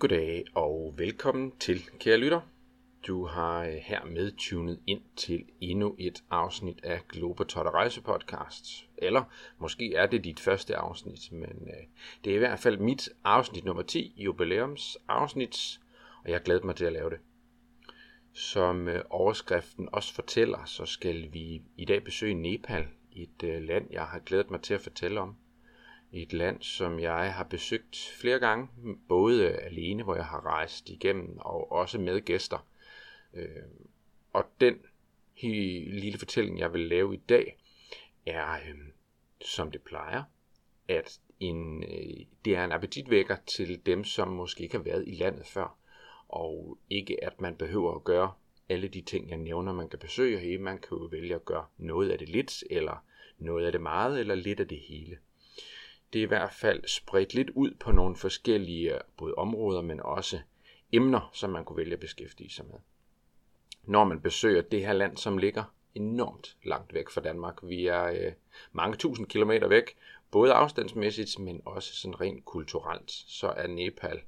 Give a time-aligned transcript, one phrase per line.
[0.00, 2.40] Goddag og velkommen til, kære lytter.
[3.06, 8.64] Du har øh, hermed tunet ind til endnu et afsnit af Globetrotter Rejsepodcast.
[8.98, 9.24] Eller
[9.58, 11.86] måske er det dit første afsnit, men øh,
[12.24, 15.80] det er i hvert fald mit afsnit nummer 10, jubilæumsafsnit,
[16.24, 17.18] og jeg glæder mig til at lave det.
[18.32, 23.86] Som øh, overskriften også fortæller, så skal vi i dag besøge Nepal, et øh, land,
[23.90, 25.36] jeg har glædet mig til at fortælle om
[26.12, 28.68] et land, som jeg har besøgt flere gange,
[29.08, 32.66] både alene, hvor jeg har rejst igennem, og også med gæster.
[33.34, 33.46] Øh,
[34.32, 34.78] og den
[35.42, 37.58] lille fortælling, jeg vil lave i dag,
[38.26, 38.78] er, øh,
[39.40, 40.22] som det plejer,
[40.88, 45.14] at en, øh, det er en appetitvækker til dem, som måske ikke har været i
[45.14, 45.78] landet før,
[46.28, 48.32] og ikke at man behøver at gøre
[48.68, 50.58] alle de ting, jeg nævner, man kan besøge her.
[50.58, 53.04] Man kan jo vælge at gøre noget af det lidt, eller
[53.38, 55.18] noget af det meget, eller lidt af det hele
[56.12, 60.00] det er i hvert fald spredt lidt ud på nogle forskellige øh, både områder, men
[60.00, 60.40] også
[60.92, 62.78] emner, som man kunne vælge at beskæftige sig med.
[63.84, 67.58] Når man besøger det her land, som ligger enormt langt væk fra Danmark.
[67.62, 68.32] Vi er øh,
[68.72, 69.96] mange tusind kilometer væk,
[70.30, 74.20] både afstandsmæssigt, men også sådan rent kulturelt, så er Nepal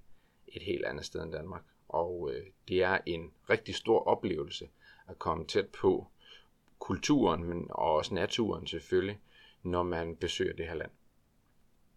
[0.48, 1.62] et helt andet sted end Danmark.
[1.88, 4.68] Og øh, det er en rigtig stor oplevelse
[5.08, 6.06] at komme tæt på
[6.78, 9.20] kulturen, men også naturen selvfølgelig,
[9.62, 10.90] når man besøger det her land.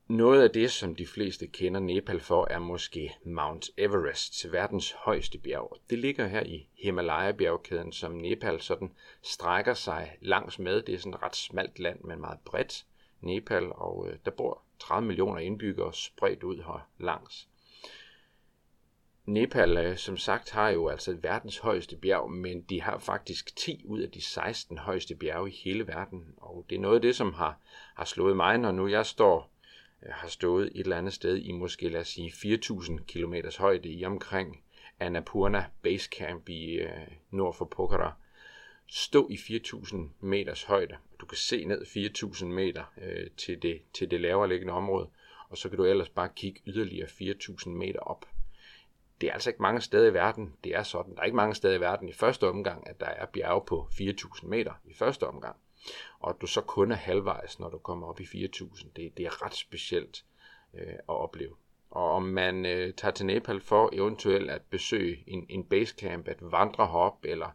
[0.07, 5.37] Noget af det, som de fleste kender Nepal for, er måske Mount Everest, verdens højeste
[5.37, 5.77] bjerg.
[5.89, 10.81] Det ligger her i Himalaya-bjergkæden, som Nepal sådan strækker sig langs med.
[10.81, 12.85] Det er sådan et ret smalt land, men meget bredt.
[13.21, 17.47] Nepal, og øh, der bor 30 millioner indbyggere spredt ud her langs.
[19.25, 23.81] Nepal, øh, som sagt, har jo altså verdens højeste bjerg, men de har faktisk 10
[23.85, 26.33] ud af de 16 højeste bjerge i hele verden.
[26.37, 27.59] Og det er noget af det, som har,
[27.95, 29.54] har slået mig, når nu jeg står
[30.03, 33.89] Øh, har stået et eller andet sted i måske, lad os sige, 4.000 km højde
[33.89, 34.63] i omkring
[34.99, 38.13] Annapurna Base Camp i øh, nord for Pokhara.
[38.87, 40.97] Stå i 4.000 meters højde.
[41.19, 45.09] Du kan se ned 4.000 meter øh, til, det, til det lavere liggende område,
[45.49, 48.25] og så kan du ellers bare kigge yderligere 4.000 meter op.
[49.21, 51.15] Det er altså ikke mange steder i verden, det er sådan.
[51.15, 53.87] Der er ikke mange steder i verden i første omgang, at der er bjerge på
[53.91, 55.55] 4.000 meter i første omgang
[56.19, 59.25] og at du så kun er halvvejs, når du kommer op i 4.000, det, det
[59.25, 60.25] er ret specielt
[60.73, 61.55] øh, at opleve.
[61.89, 66.37] Og om man øh, tager til Nepal for eventuelt at besøge en, en basecamp, at
[66.41, 67.49] vandre herop, eller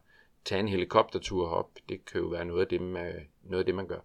[0.45, 3.75] tage en helikoptertur herop, det kan jo være noget af det, man, noget af det,
[3.75, 4.01] man gør.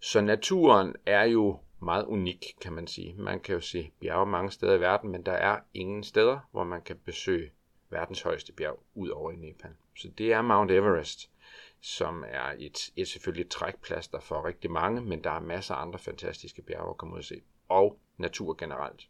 [0.00, 3.14] Så naturen er jo meget unik, kan man sige.
[3.14, 6.64] Man kan jo se bjerge mange steder i verden, men der er ingen steder, hvor
[6.64, 7.50] man kan besøge
[7.90, 9.70] verdens højeste bjerg ud over i Nepal.
[9.96, 11.30] Så det er Mount Everest
[11.80, 15.82] som er et, et selvfølgelig et trækplaster for rigtig mange, men der er masser af
[15.82, 17.42] andre fantastiske bjerge at komme ud og se.
[17.68, 19.08] Og natur generelt.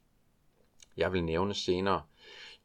[0.97, 2.03] Jeg vil nævne senere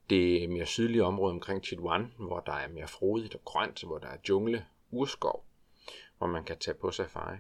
[0.09, 4.07] det mere sydlige område omkring Chitwan, hvor der er mere frodigt og grønt, hvor der
[4.07, 5.45] er jungle, urskov,
[6.17, 7.37] hvor man kan tage på safari.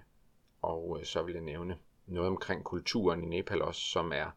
[0.61, 4.31] Og øh, så vil jeg nævne noget omkring kulturen i Nepal også, som er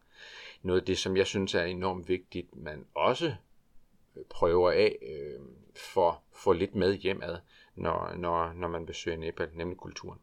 [0.61, 3.35] noget af det, som jeg synes er enormt vigtigt, man også
[4.15, 5.39] øh, prøver af øh,
[5.75, 7.37] for få lidt med hjemad
[7.77, 10.19] når, når, når man besøger Nepal, nemlig kulturen.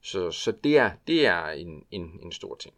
[0.00, 2.74] Så, så det er, det er en, en, en stor ting.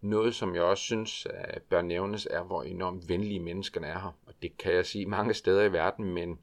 [0.00, 4.18] Noget, som jeg også synes øh, bør nævnes, er, hvor enormt venlige menneskerne er her.
[4.26, 6.38] Og det kan jeg sige mange steder i verden, men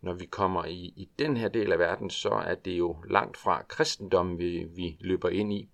[0.00, 3.36] når vi kommer i, i den her del af verden, så er det jo langt
[3.36, 5.68] fra kristendommen, vi, vi løber ind i.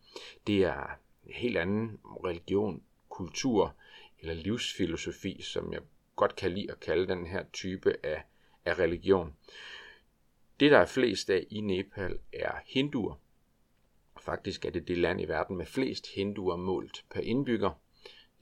[0.47, 3.75] Det er en helt anden religion, kultur
[4.21, 5.81] eller livsfilosofi, som jeg
[6.16, 8.22] godt kan lide at kalde den her type af,
[8.65, 9.37] af religion.
[10.60, 13.15] Det, der er flest af i Nepal, er hinduer.
[14.21, 17.71] Faktisk er det det land i verden med flest hinduer målt per indbygger.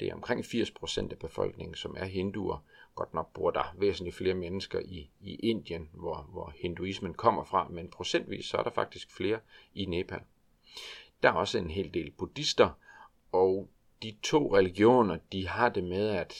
[0.00, 2.64] Det er omkring 80% af befolkningen, som er hinduer.
[2.94, 7.68] Godt nok bor der væsentligt flere mennesker i, i Indien, hvor, hvor hinduismen kommer fra,
[7.68, 9.40] men procentvis så er der faktisk flere
[9.74, 10.20] i Nepal.
[11.22, 12.70] Der er også en hel del buddhister,
[13.32, 13.68] og
[14.02, 16.34] de to religioner, de har det med at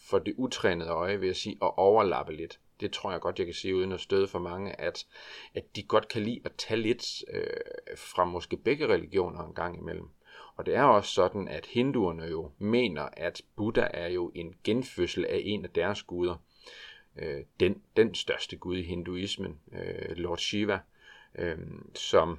[0.00, 3.46] for det utrænede øje, vil jeg sige, at overlappe lidt det tror jeg godt, jeg
[3.46, 5.06] kan sige uden at støde for mange, at,
[5.54, 9.78] at de godt kan lide at tage lidt øh, fra måske begge religioner en gang
[9.78, 10.08] imellem.
[10.56, 15.24] Og det er også sådan, at hinduerne jo mener, at Buddha er jo en genfødsel
[15.24, 16.36] af en af deres guder.
[17.16, 20.78] Øh, den, den største gud i hinduismen, øh, Lord Shiva,
[21.34, 21.58] øh,
[21.94, 22.38] som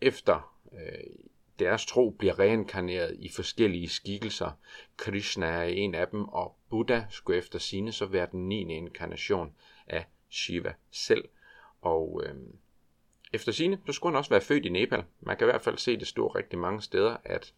[0.00, 4.50] efter øh, deres tro bliver reinkarneret i forskellige skikkelser.
[4.96, 8.76] Krishna er en af dem, og Buddha skulle efter sine så være den 9.
[8.76, 9.54] inkarnation
[9.86, 11.28] af Shiva selv.
[11.80, 12.34] Og øh,
[13.32, 15.04] efter sine, så skulle han også være født i Nepal.
[15.20, 17.54] Man kan i hvert fald se, det står rigtig mange steder, at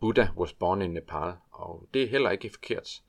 [0.00, 3.02] Buddha was born in Nepal, og det er heller ikke forkert.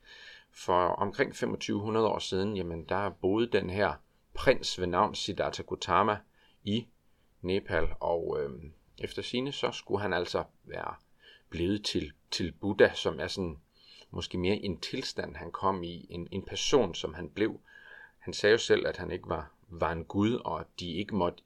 [0.51, 3.93] For omkring 2500 år siden, jamen der boede den her
[4.33, 6.17] prins ved navn Siddhartha Gautama
[6.63, 6.87] i
[7.41, 8.49] Nepal, og øh,
[8.97, 10.95] efter sine så skulle han altså være
[11.49, 13.57] blevet til, til Buddha, som er sådan
[14.11, 17.59] måske mere en tilstand, han kom i, en, en person, som han blev.
[18.19, 21.15] Han sagde jo selv, at han ikke var, var en gud, og at de ikke
[21.15, 21.43] måtte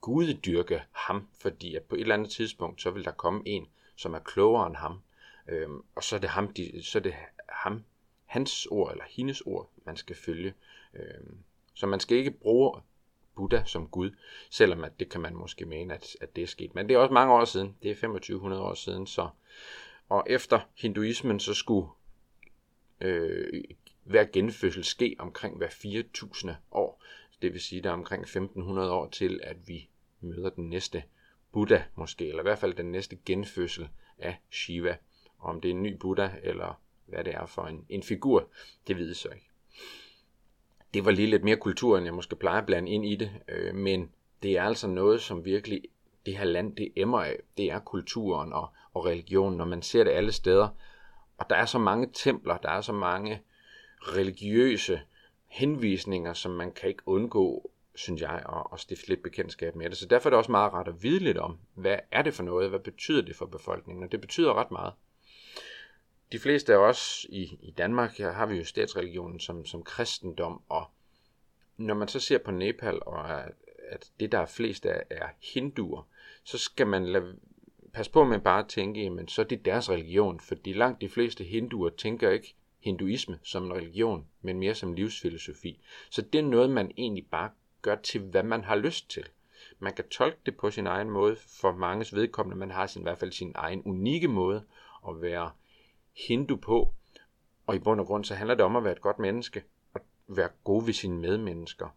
[0.00, 3.66] guddyrke ham, fordi at på et eller andet tidspunkt, så vil der komme en,
[3.96, 5.00] som er klogere end ham,
[5.48, 7.14] øhm, og så er det ham, de, så er det
[7.48, 7.84] ham,
[8.26, 10.54] hans ord eller hendes ord, man skal følge.
[10.94, 11.38] Øhm,
[11.74, 12.80] så man skal ikke bruge
[13.38, 14.10] Buddha som Gud,
[14.50, 16.74] selvom at det kan man måske mene, at, at det er sket.
[16.74, 19.28] Men det er også mange år siden, det er 2500 år siden, så
[20.08, 21.88] og efter hinduismen så skulle
[23.00, 23.64] øh,
[24.04, 27.04] hver genfødsel ske omkring hver 4000 år.
[27.42, 29.88] Det vil sige, der er omkring 1500 år til, at vi
[30.20, 31.04] møder den næste
[31.52, 33.88] Buddha måske, eller i hvert fald den næste genfødsel
[34.18, 34.96] af Shiva.
[35.38, 38.48] Og om det er en ny Buddha, eller hvad det er for en, en figur,
[38.86, 39.50] det ved jeg så ikke.
[40.94, 43.30] Det var lige lidt mere kultur, end jeg måske plejer at blande ind i det,
[43.48, 44.10] øh, men
[44.42, 45.82] det er altså noget, som virkelig
[46.26, 47.36] det her land, det emmer af.
[47.56, 50.68] Det er kulturen og, og religionen, når man ser det alle steder.
[51.38, 53.42] Og der er så mange templer, der er så mange
[54.00, 55.00] religiøse
[55.46, 59.98] henvisninger, som man kan ikke undgå, synes jeg, at, at stifte lidt bekendtskab med det.
[59.98, 62.42] Så derfor er det også meget rart at vide lidt om, hvad er det for
[62.42, 64.92] noget, hvad betyder det for befolkningen, og det betyder ret meget.
[66.32, 70.62] De fleste af os i, i Danmark, her har vi jo statsreligionen som, som kristendom,
[70.68, 70.84] og
[71.76, 73.52] når man så ser på Nepal, og at,
[73.88, 76.08] at det der er flest af er hinduer,
[76.44, 77.36] så skal man lade,
[77.92, 81.08] passe på med bare at tænke, men så er det deres religion, fordi langt de
[81.08, 85.80] fleste hinduer tænker ikke hinduisme som en religion, men mere som livsfilosofi.
[86.10, 87.50] Så det er noget, man egentlig bare
[87.82, 89.24] gør til, hvad man har lyst til.
[89.78, 93.04] Man kan tolke det på sin egen måde, for manges vedkommende, man har sin, i
[93.04, 94.64] hvert fald sin egen unikke måde
[95.08, 95.50] at være
[96.26, 96.94] hindu på.
[97.66, 100.00] Og i bund og grund, så handler det om at være et godt menneske, og
[100.28, 101.88] være god ved sine medmennesker.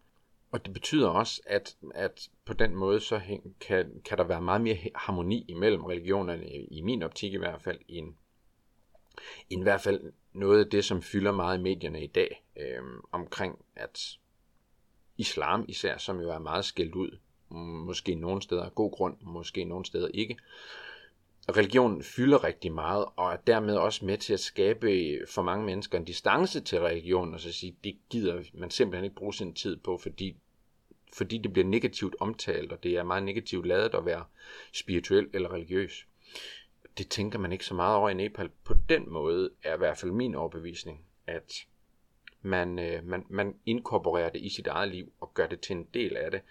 [0.52, 3.22] Og det betyder også, at, at på den måde, så
[3.60, 7.80] kan, kan der være meget mere harmoni imellem religionerne, i min optik i hvert fald,
[7.88, 8.14] end,
[9.50, 12.84] end i hvert fald noget af det, som fylder meget i medierne i dag, øh,
[13.12, 14.18] omkring at
[15.18, 17.18] islam især, som jo er meget skældt ud,
[17.86, 20.38] måske nogle steder af god grund, måske nogle steder ikke.
[21.58, 25.98] Religion fylder rigtig meget, og er dermed også med til at skabe for mange mennesker
[25.98, 29.78] en distance til religion, og så sige, det gider man simpelthen ikke bruge sin tid
[29.78, 30.36] på, fordi,
[31.14, 34.26] fordi det bliver negativt omtalt, og det er meget negativt lavet at være
[34.74, 36.08] spirituel eller religiøs.
[36.98, 38.50] Det tænker man ikke så meget over i Nepal.
[38.64, 41.54] På den måde er i hvert fald min overbevisning, at
[42.42, 45.88] man, øh, man, man inkorporerer det i sit eget liv og gør det til en
[45.94, 46.42] del af det.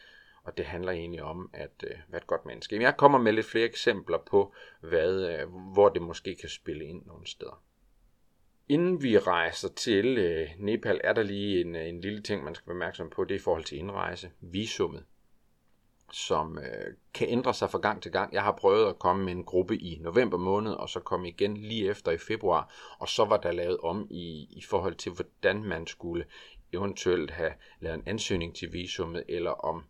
[0.51, 2.83] Og det handler egentlig om at øh, være et godt menneske.
[2.83, 7.07] Jeg kommer med lidt flere eksempler på, hvad, øh, hvor det måske kan spille ind
[7.07, 7.63] nogle steder.
[8.69, 12.55] Inden vi rejser til øh, Nepal, er der lige en, øh, en lille ting, man
[12.55, 13.25] skal være opmærksom på.
[13.25, 14.31] Det er i forhold til indrejse.
[14.41, 15.05] Visummet
[16.13, 18.35] som øh, kan ændre sig fra gang til gang.
[18.35, 21.57] Jeg har prøvet at komme med en gruppe i november måned, og så kom igen
[21.57, 25.65] lige efter i februar, og så var der lavet om i, i forhold til, hvordan
[25.65, 26.25] man skulle
[26.73, 29.85] eventuelt have lavet en ansøgning til visummet, eller om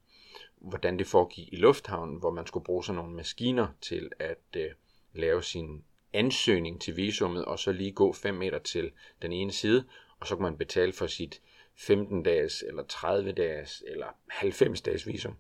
[0.61, 4.71] hvordan det foregik i lufthavnen, hvor man skulle bruge sådan nogle maskiner til at øh,
[5.13, 8.91] lave sin ansøgning til visummet, og så lige gå 5 meter til
[9.23, 9.85] den ene side,
[10.21, 11.41] og så kunne man betale for sit
[11.77, 15.37] 15 dages, eller 30 dages, eller 90 dages visum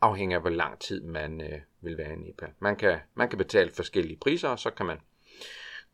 [0.00, 2.52] afhængig af hvor lang tid man øh, vil være i Nepal.
[2.58, 5.00] Man kan, man kan betale forskellige priser, og så kan man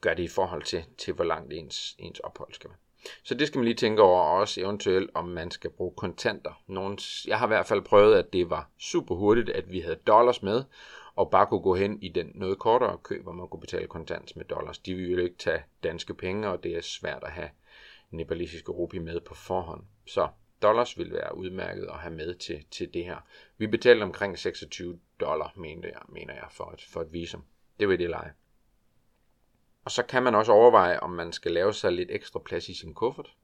[0.00, 2.78] gøre det i forhold til, til hvor langt ens, ens ophold skal være.
[3.22, 6.62] Så det skal man lige tænke over også eventuelt, om man skal bruge kontanter.
[6.66, 9.96] Nogle, jeg har i hvert fald prøvet, at det var super hurtigt, at vi havde
[10.06, 10.64] dollars med,
[11.14, 14.36] og bare kunne gå hen i den noget kortere kø, hvor man kunne betale kontant
[14.36, 14.78] med dollars.
[14.78, 17.48] De vil jo ikke tage danske penge, og det er svært at have
[18.10, 19.82] nepalesiske rupi med på forhånd.
[20.06, 20.28] Så
[20.62, 23.16] dollars vil være udmærket at have med til, til det her.
[23.58, 27.44] Vi betalte omkring 26 dollar, mener jeg, mener jeg for, et, for et visum.
[27.80, 28.30] Det vil det lege.
[29.84, 32.74] Og så kan man også overveje, om man skal lave sig lidt ekstra plads i
[32.74, 33.36] sin kuffert.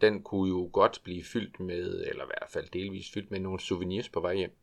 [0.00, 3.60] Den kunne jo godt blive fyldt med, eller i hvert fald delvis fyldt med nogle
[3.60, 4.56] souvenirs på vej hjem.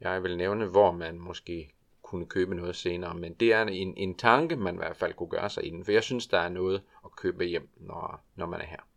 [0.00, 4.14] Jeg vil nævne, hvor man måske kunne købe noget senere, men det er en, en
[4.14, 6.82] tanke, man i hvert fald kunne gøre sig inden, for jeg synes, der er noget
[7.04, 8.88] at købe hjem, når, når man er her.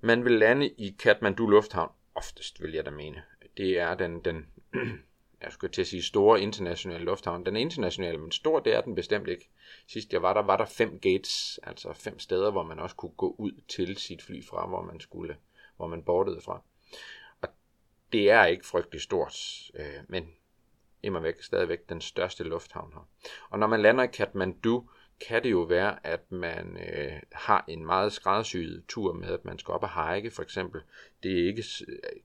[0.00, 3.22] Man vil lande i Kathmandu Lufthavn, oftest vil jeg da mene.
[3.56, 4.46] Det er den, den
[5.42, 7.46] jeg skulle til at sige store internationale lufthavn.
[7.46, 9.48] Den er international, men stor det er den bestemt ikke.
[9.86, 13.12] Sidst jeg var der, var der fem gates, altså fem steder, hvor man også kunne
[13.16, 15.36] gå ud til sit fly fra, hvor man skulle,
[15.76, 16.62] hvor man bordede fra.
[17.40, 17.48] Og
[18.12, 19.36] det er ikke frygtelig stort,
[19.74, 20.28] øh, men
[21.02, 23.08] immer væk stadigvæk den største lufthavn her.
[23.50, 24.88] Og når man lander i Kathmandu,
[25.28, 29.58] kan det jo være, at man øh, har en meget skræddersyet tur med, at man
[29.58, 30.82] skal op og hike for eksempel.
[31.22, 31.64] Det er ikke,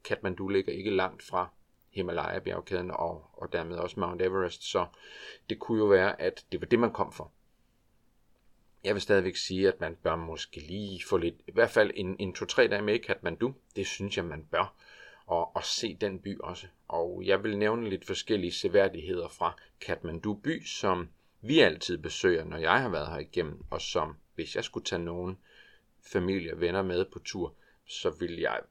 [0.03, 1.49] Kathmandu ligger ikke langt fra
[1.95, 4.85] Himalaya-bjergkæden og, og dermed også Mount Everest, så
[5.49, 7.31] det kunne jo være, at det var det, man kom for.
[8.83, 12.15] Jeg vil stadigvæk sige, at man bør måske lige få lidt, i hvert fald en,
[12.19, 13.53] en to-tre dage med i Kathmandu.
[13.75, 14.75] Det synes jeg, man bør.
[15.25, 16.67] Og, og se den by også.
[16.87, 21.09] Og jeg vil nævne lidt forskellige seværdigheder fra Kathmandu by, som
[21.41, 25.03] vi altid besøger, når jeg har været her igennem, og som hvis jeg skulle tage
[25.03, 25.37] nogen
[26.01, 27.53] familie og venner med på tur,
[27.85, 28.61] så vil jeg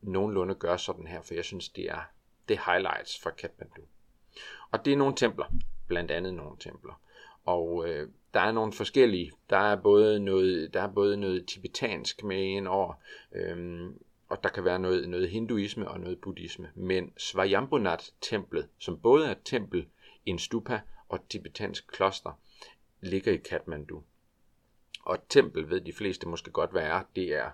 [0.00, 2.10] nogenlunde gøre sådan her, for jeg synes, det er
[2.50, 3.82] det highlights fra Kathmandu.
[4.70, 5.46] Og det er nogle templer,
[5.86, 7.00] blandt andet nogle templer.
[7.44, 9.32] Og øh, der er nogle forskellige.
[9.50, 13.02] Der er både noget, der er både noget tibetansk med en år,
[13.32, 16.70] øhm, og der kan være noget, noget hinduisme og noget buddhisme.
[16.74, 19.86] Men Svayambunat-templet, som både er et tempel,
[20.26, 22.40] en stupa og et tibetansk kloster,
[23.00, 24.02] ligger i Kathmandu.
[25.02, 27.02] Og et tempel ved de fleste måske godt, hvad er.
[27.16, 27.50] Det er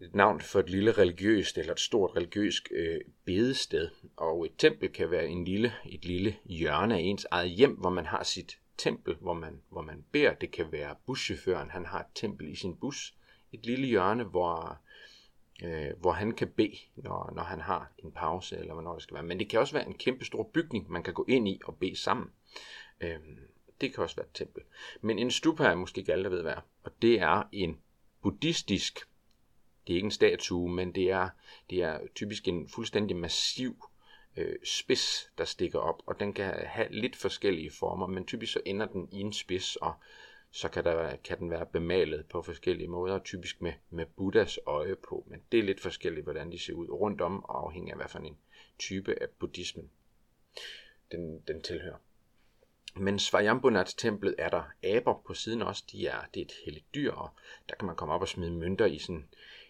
[0.00, 3.88] et navn for et lille religiøst eller et stort religiøst øh, bedested.
[4.16, 7.90] Og et tempel kan være en lille, et lille hjørne af ens eget hjem, hvor
[7.90, 10.34] man har sit tempel, hvor man, hvor man beder.
[10.34, 13.14] Det kan være buschaufføren, han har et tempel i sin bus.
[13.52, 14.78] Et lille hjørne, hvor,
[15.64, 19.14] øh, hvor han kan bede, når, når han har en pause, eller hvornår det skal
[19.14, 19.24] være.
[19.24, 21.76] Men det kan også være en kæmpe stor bygning, man kan gå ind i og
[21.78, 22.30] bede sammen.
[23.00, 23.18] Øh,
[23.80, 24.62] det kan også være et tempel.
[25.00, 27.78] Men en stupa er måske ikke alle, der ved hvad Og det er en
[28.22, 28.98] buddhistisk
[29.86, 31.28] det er ikke en statue, men det er,
[31.70, 33.84] det er typisk en fuldstændig massiv
[34.36, 38.60] øh, spids, der stikker op, og den kan have lidt forskellige former, men typisk så
[38.64, 39.94] ender den i en spids, og
[40.50, 44.96] så kan, der, kan den være bemalet på forskellige måder, typisk med, med Buddhas øje
[44.96, 47.98] på, men det er lidt forskelligt, hvordan de ser ud rundt om, og afhængig af,
[47.98, 48.38] hvad for en
[48.78, 49.90] type af buddhismen
[51.10, 51.96] den, den tilhører.
[52.94, 55.84] Men Svajambunat-templet er der aber på siden også.
[55.92, 57.30] De er, det er et helligt dyr, og
[57.68, 59.28] der kan man komme op og smide mønter i sådan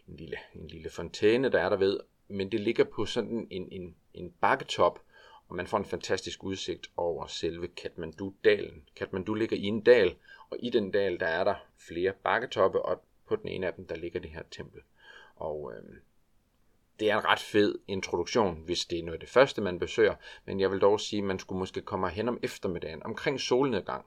[0.09, 2.01] en lille, en lille fontæne, der er der ved.
[2.29, 5.03] Men det ligger på sådan en, en, en bakketop,
[5.49, 8.89] og man får en fantastisk udsigt over selve Kathmandu-dalen.
[8.97, 10.17] Kathmandu ligger i en dal,
[10.51, 11.55] og i den dal, der er der
[11.89, 14.81] flere bakketoppe, og på den ene af dem, der ligger det her tempel.
[15.37, 15.97] Og øh,
[17.01, 20.15] det er en ret fed introduktion, hvis det er noget af det første, man besøger,
[20.45, 24.07] men jeg vil dog sige, at man skulle måske komme hen om eftermiddagen, omkring solnedgang.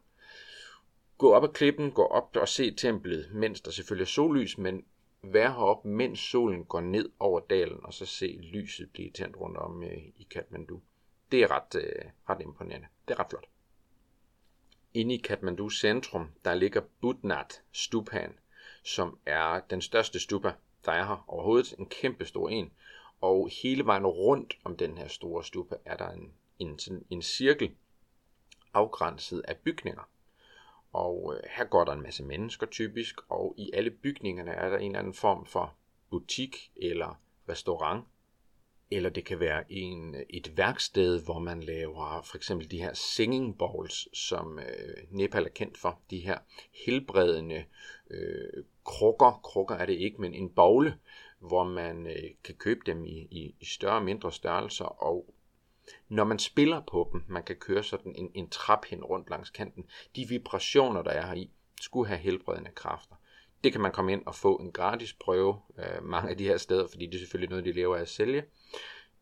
[1.17, 4.85] Gå op ad klippen, gå op og se templet, mens der selvfølgelig er sollys, men
[5.21, 9.57] være heroppe, mens solen går ned over dalen, og så se lyset blive tændt rundt
[9.57, 10.81] om øh, i Kathmandu.
[11.31, 12.87] Det er ret, øh, ret imponerende.
[13.07, 13.49] Det er ret flot.
[14.93, 18.39] Inde i Kathmandu centrum, der ligger Budnat Stupan,
[18.83, 20.53] som er den største stupa,
[20.85, 21.75] der er her overhovedet.
[21.79, 22.71] En kæmpe stor en.
[23.21, 27.75] Og hele vejen rundt om den her store stupa er der en, en, en cirkel
[28.73, 30.09] afgrænset af bygninger.
[30.93, 34.77] Og øh, her går der en masse mennesker typisk, og i alle bygningerne er der
[34.77, 35.75] en eller anden form for
[36.09, 38.05] butik eller restaurant.
[38.91, 42.93] Eller det kan være en, øh, et værksted, hvor man laver for eksempel de her
[42.93, 45.99] singing bowls, som øh, Nepal er kendt for.
[46.09, 46.37] De her
[46.85, 47.65] helbredende
[48.09, 50.97] øh, krukker, krukker er det ikke, men en bogle,
[51.39, 55.33] hvor man øh, kan købe dem i, i, i større og mindre størrelser, og
[56.09, 59.49] når man spiller på dem, man kan køre sådan en, en trap hen rundt langs
[59.49, 61.51] kanten, de vibrationer, der er her i,
[61.81, 63.15] skulle have helbredende kræfter.
[63.63, 66.57] Det kan man komme ind og få en gratis prøve øh, mange af de her
[66.57, 68.43] steder, fordi det er selvfølgelig noget, de lever af at sælge.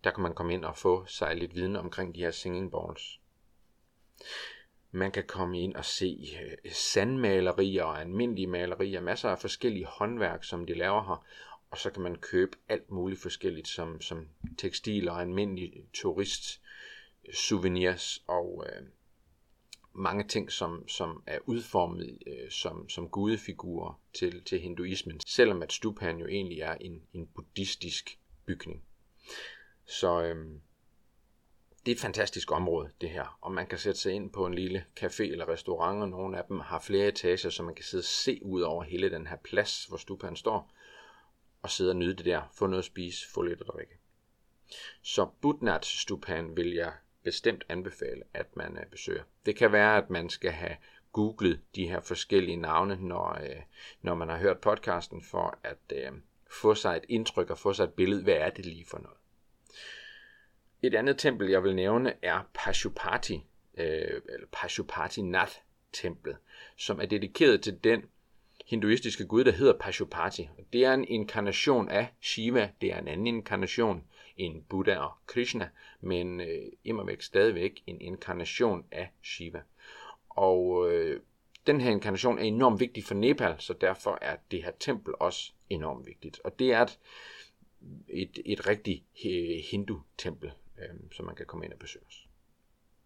[0.03, 3.19] Der kan man komme ind og få sig lidt viden omkring de her singing balls.
[4.91, 10.43] Man kan komme ind og se øh, sandmalerier og almindelige malerier, masser af forskellige håndværk,
[10.43, 11.25] som de laver her,
[11.71, 14.27] og så kan man købe alt muligt forskelligt, som, som
[14.57, 16.61] tekstiler og almindelig turist
[17.33, 18.87] souvenirs og øh,
[19.93, 25.73] mange ting, som, som er udformet øh, som, som gudefigurer til, til hinduismen, selvom at
[25.73, 28.83] stupan jo egentlig er en, en buddhistisk bygning.
[29.85, 30.45] Så øh,
[31.85, 33.37] det er et fantastisk område, det her.
[33.41, 36.43] Og man kan sætte sig ind på en lille café eller restaurant, og nogle af
[36.47, 39.37] dem har flere etager, så man kan sidde og se ud over hele den her
[39.43, 40.73] plads, hvor stupan står
[41.61, 43.93] og sidde og nyde det der, få noget at spise, få lidt at drikke.
[45.01, 46.93] Så Budnat Stupan vil jeg
[47.27, 49.23] bestemt anbefale, at man øh, besøger.
[49.45, 50.75] Det kan være, at man skal have
[51.11, 53.61] googlet de her forskellige navne, når, øh,
[54.01, 56.11] når man har hørt podcasten, for at øh,
[56.61, 59.17] få sig et indtryk og få sig et billede, hvad er det lige for noget.
[60.81, 63.43] Et andet tempel, jeg vil nævne, er Pashupati,
[63.77, 65.53] øh, eller Pashupati Nath
[65.93, 66.37] templet,
[66.77, 68.03] som er dedikeret til den
[68.65, 70.49] hinduistiske gud, der hedder Pashupati.
[70.73, 74.03] Det er en inkarnation af Shiva, det er en anden inkarnation,
[74.37, 75.69] en Buddha og Krishna,
[76.01, 79.61] men øh, immervæk stadigvæk en inkarnation af Shiva.
[80.29, 81.21] Og øh,
[81.67, 85.51] den her inkarnation er enormt vigtig for Nepal, så derfor er det her tempel også
[85.69, 86.39] enormt vigtigt.
[86.43, 86.99] Og det er et,
[88.07, 89.03] et, et rigtigt
[89.71, 92.27] hindu-tempel, øh, som man kan komme ind og besøge os.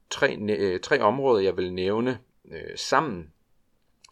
[0.09, 3.33] Tre, øh, tre områder, jeg vil nævne øh, sammen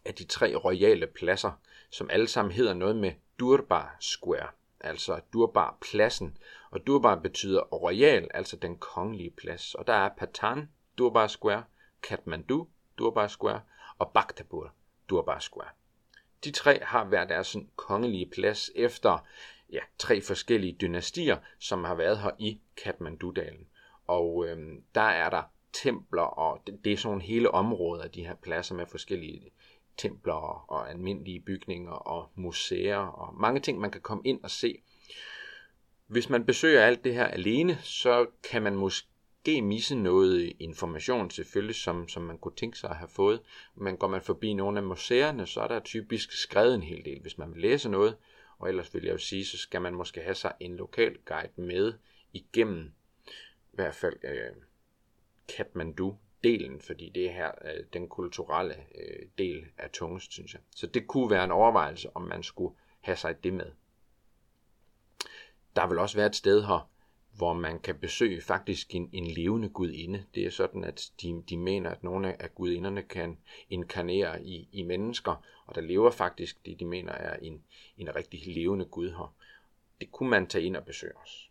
[0.04, 1.52] er de tre royale pladser,
[1.90, 4.48] som alle sammen hedder noget med Durbar Square,
[4.80, 6.38] altså Durbar pladsen.
[6.70, 9.74] Og Durbar betyder royal, altså den kongelige plads.
[9.74, 11.64] Og der er Patan, Durbar Square,
[12.02, 12.68] Kathmandu,
[12.98, 13.60] Durbar Square
[13.98, 14.72] og Bhaktapur,
[15.08, 15.70] Durbar Square.
[16.44, 19.26] De tre har hver deres sådan kongelige plads efter
[19.72, 23.68] ja, tre forskellige dynastier, som har været her i Kathmandu-dalen.
[24.06, 28.26] Og øhm, der er der templer, og det, det er sådan hele områder af de
[28.26, 29.52] her pladser med forskellige
[30.00, 34.82] templer og, almindelige bygninger og museer og mange ting, man kan komme ind og se.
[36.06, 41.76] Hvis man besøger alt det her alene, så kan man måske misse noget information selvfølgelig,
[41.76, 43.40] som, som man kunne tænke sig at have fået.
[43.74, 47.20] Men går man forbi nogle af museerne, så er der typisk skrevet en hel del.
[47.20, 48.16] Hvis man vil læse noget,
[48.58, 51.52] og ellers vil jeg jo sige, så skal man måske have sig en lokal guide
[51.62, 51.92] med
[52.32, 52.92] igennem
[53.72, 54.62] i hvert fald øh,
[55.56, 60.60] Kathmandu delen, fordi det er her øh, den kulturelle øh, del er tungest, synes jeg.
[60.76, 63.72] Så det kunne være en overvejelse, om man skulle have sig det med.
[65.76, 66.90] Der vil også være et sted her,
[67.36, 70.24] hvor man kan besøge faktisk en, en levende gudinde.
[70.34, 73.38] Det er sådan, at de, de mener, at nogle af gudinderne kan
[73.70, 77.64] inkarnere i, i mennesker, og der lever faktisk det, de mener er en,
[77.98, 79.34] en rigtig levende gud her.
[80.00, 81.49] Det kunne man tage ind og besøge os.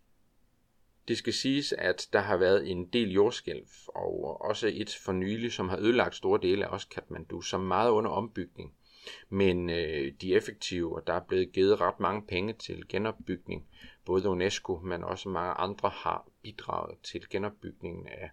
[1.10, 5.52] Det skal siges, at der har været en del jordskælv, og også et for nylig,
[5.52, 8.74] som har ødelagt store dele af også Kathmandu, som meget under ombygning.
[9.30, 13.68] Men øh, de er effektive, og der er blevet givet ret mange penge til genopbygning.
[14.06, 18.30] Både UNESCO, men også mange andre har bidraget til genopbygningen af,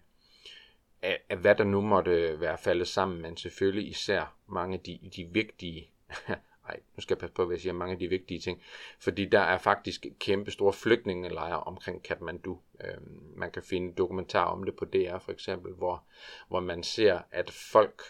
[1.01, 4.79] af, af hvad der nu måtte øh, være faldet sammen, men selvfølgelig især mange af
[4.79, 5.89] de, de vigtige
[6.67, 8.61] Nej, nu skal jeg passe på, hvad jeg siger mange af de vigtige ting.
[8.99, 12.59] Fordi der er faktisk kæmpe store flygtningelejre omkring Kathmandu.
[12.83, 16.03] Øhm, man kan finde dokumentar om det på DR for eksempel, hvor,
[16.47, 18.01] hvor man ser, at folk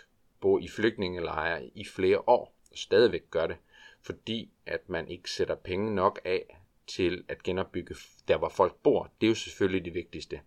[0.42, 3.58] bor i flygtningelejre i flere år, og stadigvæk gør det,
[4.02, 7.96] fordi at man ikke sætter penge nok af til at genopbygge
[8.28, 9.12] der, hvor folk bor.
[9.22, 10.42] Det er jo selvfølgelig det vigtigste.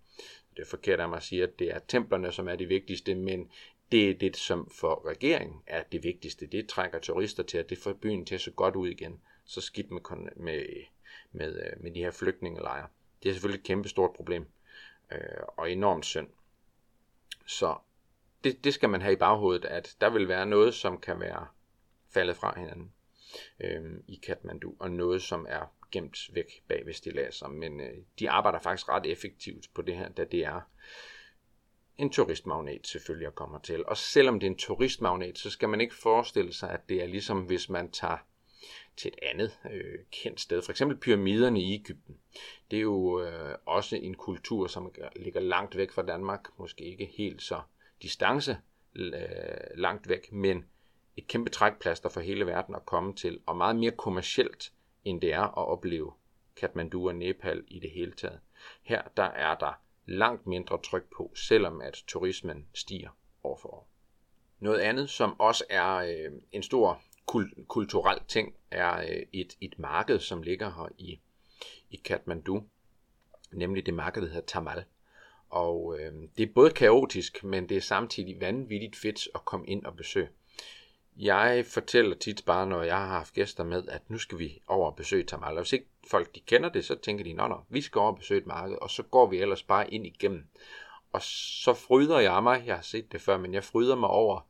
[0.56, 3.14] Det er forkert af mig at sige, at det er templerne, som er det vigtigste,
[3.14, 3.50] men
[3.92, 6.46] det er det, som for regeringen er det vigtigste.
[6.46, 9.20] Det trækker turister til, at det får byen til at se godt ud igen.
[9.44, 10.00] Så skidt med,
[10.36, 10.66] med,
[11.32, 12.88] med, øh, med de her flygtningelejre.
[13.22, 14.46] Det er selvfølgelig et kæmpe stort problem,
[15.12, 15.18] øh,
[15.56, 16.28] og enormt synd.
[17.46, 17.76] Så
[18.44, 21.46] det, det skal man have i baghovedet, at der vil være noget, som kan være
[22.08, 22.92] faldet fra hinanden
[23.60, 27.48] øh, i Kathmandu, og noget, som er gemt væk bag ved stillaser.
[27.48, 30.60] Men øh, de arbejder faktisk ret effektivt på det her, da det er
[32.00, 33.86] en turistmagnet selvfølgelig at komme til.
[33.86, 37.06] Og selvom det er en turistmagnet, så skal man ikke forestille sig, at det er
[37.06, 38.18] ligesom hvis man tager
[38.96, 40.62] til et andet øh, kendt sted.
[40.62, 42.16] For eksempel pyramiderne i Ægypten.
[42.70, 46.48] Det er jo øh, også en kultur, som ligger langt væk fra Danmark.
[46.58, 47.60] Måske ikke helt så
[48.02, 48.58] distance
[48.94, 49.12] øh,
[49.74, 50.64] langt væk, men
[51.16, 54.72] et kæmpe trækplaster for hele verden at komme til, og meget mere kommercielt,
[55.04, 56.12] end det er at opleve
[56.56, 58.40] Kathmandu og Nepal i det hele taget.
[58.82, 59.80] Her der er der
[60.10, 63.10] langt mindre tryk på, selvom at turismen stiger
[63.44, 63.88] år for år.
[64.58, 69.78] Noget andet, som også er øh, en stor kul- kulturel ting, er øh, et, et
[69.78, 71.20] marked, som ligger her i,
[71.90, 72.64] i Kathmandu,
[73.52, 74.84] nemlig det marked, der hedder Tamal.
[75.50, 79.84] Og øh, det er både kaotisk, men det er samtidig vanvittigt fedt at komme ind
[79.84, 80.28] og besøge.
[81.16, 84.90] Jeg fortæller tit bare, når jeg har haft gæster med, at nu skal vi over
[84.90, 85.56] og besøge Tamal.
[85.56, 88.12] Og hvis ikke folk de kender det, så tænker de, nå nå, vi skal over
[88.12, 90.46] og besøge et marked, og så går vi ellers bare ind igennem.
[91.12, 94.40] Og så fryder jeg mig, jeg har set det før, men jeg fryder mig over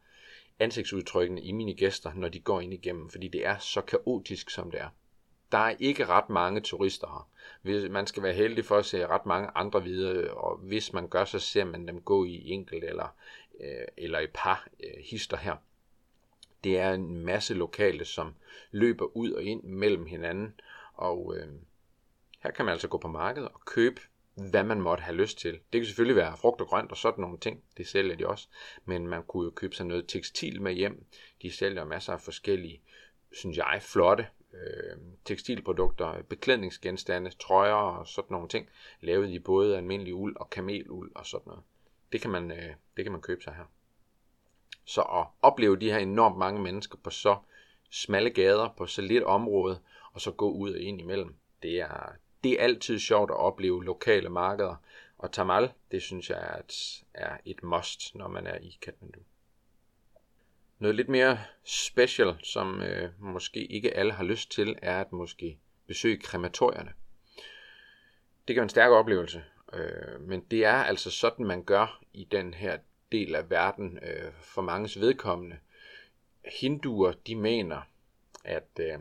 [0.59, 4.71] ansigtsudtrykkene i mine gæster, når de går ind igennem, fordi det er så kaotisk, som
[4.71, 4.89] det er.
[5.53, 7.27] Der er ikke ret mange turister
[7.65, 7.89] her.
[7.89, 11.25] Man skal være heldig for at se ret mange andre videre, og hvis man gør,
[11.25, 13.15] så ser man dem gå i enkelt eller,
[13.61, 15.57] øh, eller i par øh, hister her.
[16.65, 18.35] Det er en masse lokale, som
[18.71, 20.55] løber ud og ind mellem hinanden,
[21.01, 21.49] og øh,
[22.43, 24.01] her kan man altså gå på markedet og købe,
[24.51, 25.53] hvad man måtte have lyst til.
[25.53, 28.49] Det kan selvfølgelig være frugt og grønt og sådan nogle ting, det sælger de også,
[28.85, 31.05] men man kunne jo købe sig noget tekstil med hjem.
[31.43, 32.83] De sælger masser af forskellige,
[33.33, 38.69] synes jeg, flotte øh, tekstilprodukter, beklædningsgenstande, trøjer og sådan nogle ting,
[39.01, 41.63] lavet i både almindelig uld og kameluld og sådan noget.
[42.13, 43.65] Det kan man, øh, det kan man købe sig her.
[44.85, 47.37] Så at opleve de her enormt mange mennesker på så
[47.91, 49.81] smalle gader, på så lidt område,
[50.13, 52.13] og så gå ud og ind imellem, det er,
[52.45, 54.77] det er altid sjovt at opleve lokale markeder,
[55.19, 59.21] og Tamal, det synes jeg er et, er et must, når man er i Kathmandu.
[60.79, 65.59] Noget lidt mere special, som øh, måske ikke alle har lyst til, er at måske
[65.87, 66.93] besøge krematorierne.
[68.49, 72.25] Det kan være en stærk oplevelse, øh, men det er altså sådan, man gør i
[72.25, 72.79] den her
[73.13, 75.59] del af verden øh, for manges vedkommende.
[76.61, 77.81] Hinduer, de mener,
[78.45, 78.99] at øh,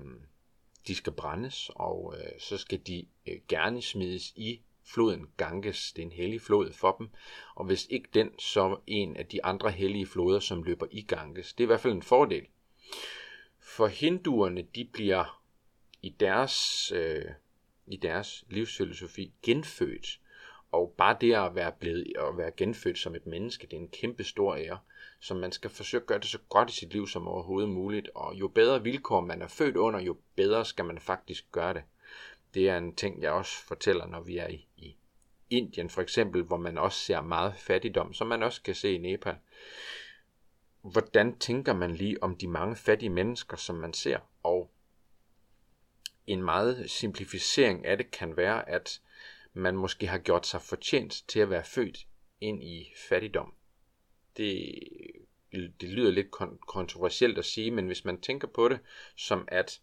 [0.89, 5.93] de skal brændes, og øh, så skal de øh, gerne smides i floden Ganges.
[5.93, 7.09] Det er en hellig flod for dem,
[7.55, 11.53] og hvis ikke den, så en af de andre hellige floder, som løber i Ganges.
[11.53, 12.45] Det er i hvert fald en fordel.
[13.59, 15.41] For hinduerne, de bliver
[16.01, 17.25] i deres, øh,
[17.87, 20.19] i deres livsfilosofi genfødt.
[20.71, 23.89] Og bare det at være blevet at være genfødt som et menneske, det er en
[23.89, 24.79] kæmpe stor ære.
[25.19, 28.09] Så man skal forsøge at gøre det så godt i sit liv som overhovedet muligt.
[28.15, 31.83] Og jo bedre vilkår man er født under, jo bedre skal man faktisk gøre det.
[32.53, 34.95] Det er en ting, jeg også fortæller, når vi er i, i
[35.49, 38.97] Indien for eksempel, hvor man også ser meget fattigdom, som man også kan se i
[38.97, 39.35] Nepal.
[40.81, 44.19] Hvordan tænker man lige om de mange fattige mennesker, som man ser?
[44.43, 44.71] Og
[46.27, 49.01] en meget simplificering af det kan være, at
[49.53, 52.07] man måske har gjort sig fortjent til at være født
[52.41, 53.53] ind i fattigdom.
[54.39, 54.79] Det,
[55.81, 56.31] det lyder lidt
[56.67, 58.79] kontroversielt at sige, men hvis man tænker på det
[59.15, 59.81] som at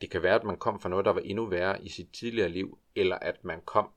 [0.00, 2.48] det kan være, at man kom fra noget, der var endnu værre i sit tidligere
[2.48, 3.90] liv, eller at man kom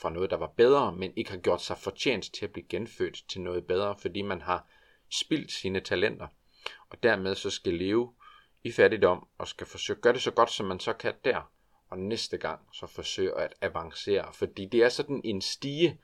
[0.00, 3.24] fra noget, der var bedre, men ikke har gjort sig fortjent til at blive genfødt
[3.28, 4.66] til noget bedre, fordi man har
[5.08, 6.26] spildt sine talenter,
[6.90, 8.14] og dermed så skal leve
[8.64, 11.52] i fattigdom, og skal forsøge at gøre det så godt, som man så kan der,
[11.88, 16.00] og næste gang så forsøge at avancere, fordi det er sådan en stige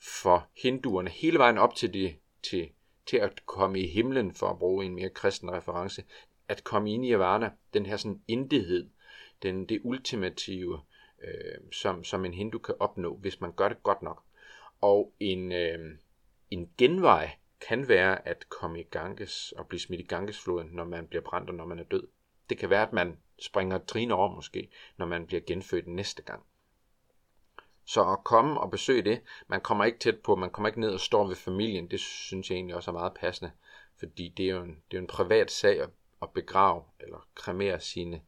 [0.00, 2.70] for hinduerne hele vejen op til, det, til,
[3.06, 6.04] til at komme i himlen, for at bruge en mere kristen reference,
[6.48, 8.90] at komme ind i Nirvana, den her sådan intethed,
[9.42, 10.80] den, det ultimative,
[11.22, 14.24] øh, som, som en hindu kan opnå, hvis man gør det godt nok.
[14.80, 15.98] Og en, øh,
[16.50, 17.30] en genvej
[17.68, 21.50] kan være at komme i Ganges og blive smidt i Gangesfloden, når man bliver brændt
[21.50, 22.08] og når man er død.
[22.50, 26.42] Det kan være, at man springer trin over måske, når man bliver genfødt næste gang.
[27.84, 30.90] Så at komme og besøge det, man kommer ikke tæt på, man kommer ikke ned
[30.90, 33.50] og står ved familien, det synes jeg egentlig også er meget passende,
[33.98, 35.90] fordi det er jo en, det er en privat sag at
[36.22, 38.20] at begrave eller kremere sine,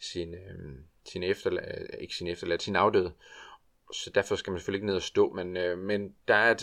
[0.00, 3.12] sine, øhm, øh, sine efterladte, ikke sine efterladte, sine afdøde.
[3.92, 6.60] Så derfor skal man selvfølgelig ikke ned og stå, men, øh, men der, er et,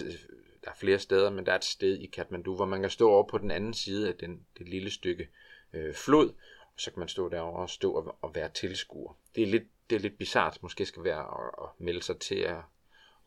[0.64, 3.10] der er flere steder, men der er et sted i Kathmandu, hvor man kan stå
[3.10, 5.30] over på den anden side af den, det lille stykke
[5.74, 6.34] øh, flod,
[6.80, 9.14] så kan man stå derovre og stå og, og være tilskuer.
[9.36, 12.36] Det er lidt, det er lidt bizart, måske skal være at, at melde sig til
[12.36, 12.62] at,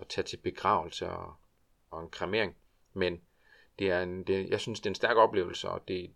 [0.00, 1.34] at tage til begravelse og,
[1.90, 2.56] og en kremering,
[2.92, 3.20] men
[3.78, 6.10] det er en, det, jeg synes, det er en stærk oplevelse, og det,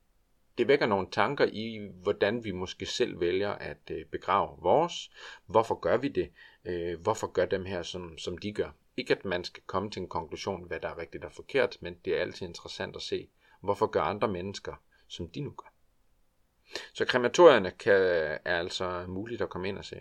[0.58, 5.10] det vækker nogle tanker i, hvordan vi måske selv vælger at øh, begrave vores.
[5.46, 6.30] Hvorfor gør vi det?
[6.64, 8.70] Øh, hvorfor gør dem her, som, som de gør?
[8.96, 11.94] Ikke at man skal komme til en konklusion, hvad der er rigtigt og forkert, men
[12.04, 13.28] det er altid interessant at se,
[13.60, 14.74] hvorfor gør andre mennesker,
[15.08, 15.75] som de nu gør.
[16.94, 17.92] Så krematorierne kan,
[18.44, 20.00] er altså muligt at komme ind og se.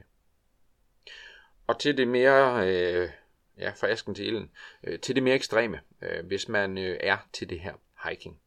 [1.67, 3.09] Og til det mere, øh,
[3.57, 4.51] ja, fra asken til ilden,
[4.83, 7.73] øh, til det mere ekstreme, øh, hvis man øh, er til det her
[8.09, 8.39] hiking.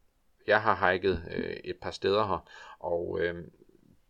[0.47, 3.35] Jeg har hiket øh, et par steder her, og øh,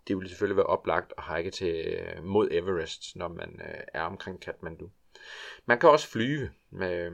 [0.08, 4.02] det ville selvfølgelig være oplagt at hike til øh, mod Everest, når man øh, er
[4.02, 4.90] omkring Kathmandu.
[5.66, 7.12] Man kan også flyve med øh,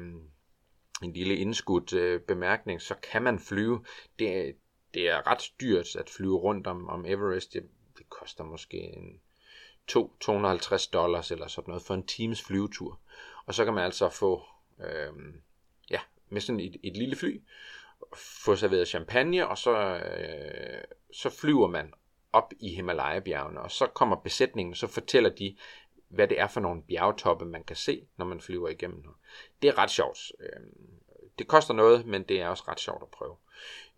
[1.04, 3.86] en lille indskudt øh, bemærkning, så kan man flyve.
[4.20, 4.56] Det,
[4.96, 7.54] det er ret dyrt at flyve rundt om, om Everest.
[7.54, 7.64] Det,
[7.98, 9.22] det koster måske en
[9.88, 13.00] 2, 250 dollars eller sådan noget for en times flyvetur.
[13.46, 14.44] Og så kan man altså få,
[14.80, 15.14] øh,
[15.90, 17.42] ja, med sådan et, et lille fly,
[18.16, 21.94] få serveret champagne, og så, øh, så flyver man
[22.34, 25.58] op i Himalaya-bjergene, og så kommer besætningen, så fortæller de,
[26.08, 29.04] hvad det er for nogle bjergtoppe, man kan se, når man flyver igennem.
[29.62, 30.20] Det er ret sjovt.
[30.40, 31.00] Øhm,
[31.40, 33.36] det koster noget, men det er også ret sjovt at prøve.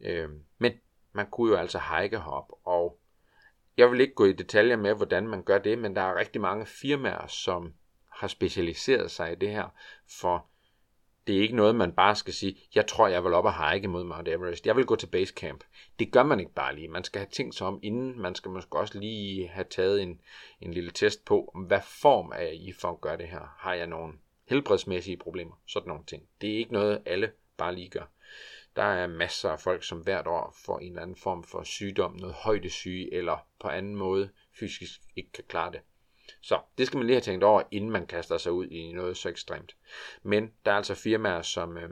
[0.01, 0.73] Øhm, men
[1.13, 2.99] man kunne jo altså hike hop, og
[3.77, 6.41] jeg vil ikke gå i detaljer med, hvordan man gør det, men der er rigtig
[6.41, 7.73] mange firmaer, som
[8.09, 9.67] har specialiseret sig i det her,
[10.19, 10.47] for
[11.27, 13.87] det er ikke noget, man bare skal sige, jeg tror, jeg vil op og hike
[13.87, 14.65] mod Mount Everest.
[14.65, 15.63] Jeg vil gå til base camp.
[15.99, 16.87] Det gør man ikke bare lige.
[16.87, 18.21] Man skal have tænkt sig om inden.
[18.21, 20.21] Man skal måske også lige have taget en,
[20.61, 23.55] en lille test på, hvad form er jeg i for at gøre det her.
[23.57, 24.13] Har jeg nogle
[24.45, 25.61] helbredsmæssige problemer?
[25.67, 26.23] Sådan nogle ting.
[26.41, 28.11] Det er ikke noget, alle bare lige gør.
[28.77, 32.15] Der er masser af folk, som hvert år får en eller anden form for sygdom,
[32.15, 35.81] noget højdesyge, eller på anden måde fysisk ikke kan klare det.
[36.41, 39.17] Så det skal man lige have tænkt over, inden man kaster sig ud i noget
[39.17, 39.75] så ekstremt.
[40.23, 41.89] Men der er altså firmaer, som, øh,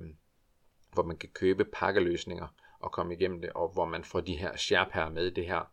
[0.93, 2.47] hvor man kan købe pakkeløsninger
[2.79, 5.71] og komme igennem det, og hvor man får de her sherpaer med det her.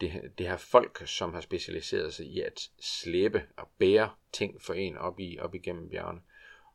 [0.00, 4.74] det, det her folk, som har specialiseret sig i at slæbe og bære ting for
[4.74, 6.20] en op, i, op igennem bjergene.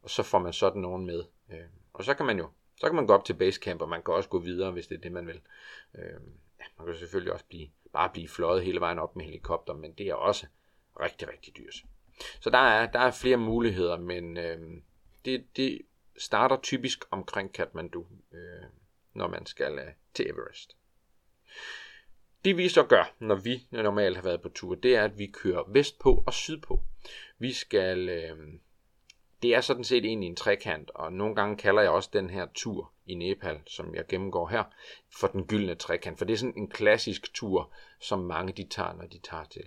[0.02, 1.24] Og så får man sådan nogen med.
[1.52, 4.04] Øh, og så kan man jo så kan man gå op til basecamp, og man
[4.04, 5.42] kan også gå videre, hvis det er det, man vil.
[5.96, 6.20] Øh,
[6.60, 9.94] ja, man kan selvfølgelig også blive, bare blive fløjet hele vejen op med helikopter, men
[9.94, 10.48] det er også
[11.00, 11.76] rigtig, rigtig dyrt.
[12.40, 14.60] Så der er, der er flere muligheder, men øh,
[15.26, 15.82] det, det
[16.18, 18.66] starter typisk omkring Kathmandu, øh,
[19.14, 20.78] når man skal øh, til Everest.
[22.46, 25.28] Det vi så gør, når vi normalt har været på tur, det er, at vi
[25.28, 26.82] kører vestpå og sydpå.
[27.40, 28.10] Vi skal...
[28.10, 28.60] Øh,
[29.42, 32.48] det er sådan set egentlig en trekant, og nogle gange kalder jeg også den her
[32.56, 34.64] tur i Nepal, som jeg gennemgår her,
[35.20, 38.94] for den gyldne trekant, for det er sådan en klassisk tur, som mange de tager,
[38.94, 39.64] når de tager til.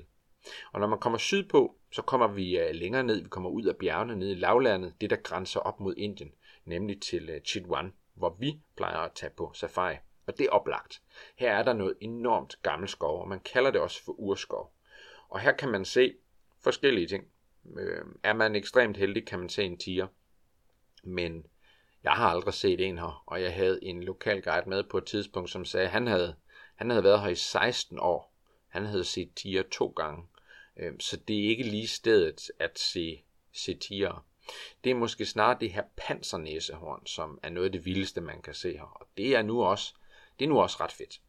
[0.73, 3.77] Og når man kommer sydpå, så kommer vi øh, længere ned, vi kommer ud af
[3.77, 6.33] bjergene, ned i lavlandet, det der grænser op mod Indien,
[6.65, 9.97] nemlig til øh, Chitwan, hvor vi plejer at tage på safari.
[10.27, 11.03] Og det er oplagt.
[11.37, 14.73] Her er der noget enormt gammel skov, og man kalder det også for urskov.
[15.29, 16.15] Og her kan man se
[16.61, 17.25] forskellige ting.
[17.77, 20.07] Øh, er man ekstremt heldig, kan man se en tiger.
[21.03, 21.47] Men
[22.03, 25.05] jeg har aldrig set en her, og jeg havde en lokal guide med på et
[25.05, 26.37] tidspunkt, som sagde, at han havde,
[26.75, 28.35] han havde været her i 16 år.
[28.69, 30.27] Han havde set tiger to gange.
[30.77, 33.23] Øh, så det er ikke lige stedet at se,
[33.53, 34.27] se tiger.
[34.85, 38.55] Det er måske snarere det her pansernæsehorn, som er noget af det vildeste, man kan
[38.55, 38.99] se her.
[39.01, 39.95] Og det er nu også,
[40.39, 41.21] det er nu også ret fedt.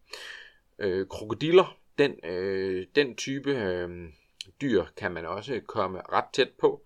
[0.80, 4.10] Øh, krokodiller, den, øh, den type øh,
[4.62, 6.86] dyr kan man også komme ret tæt på.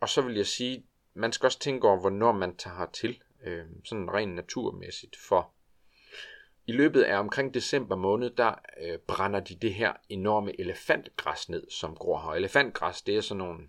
[0.00, 3.64] Og så vil jeg sige, man skal også tænke over, hvornår man tager til, øh,
[3.84, 5.52] sådan rent naturmæssigt, for
[6.66, 11.70] i løbet af omkring december måned, der øh, brænder de det her enorme elefantgræs ned,
[11.70, 12.30] som gror her.
[12.30, 13.68] Elefantgræs, det er sådan nogle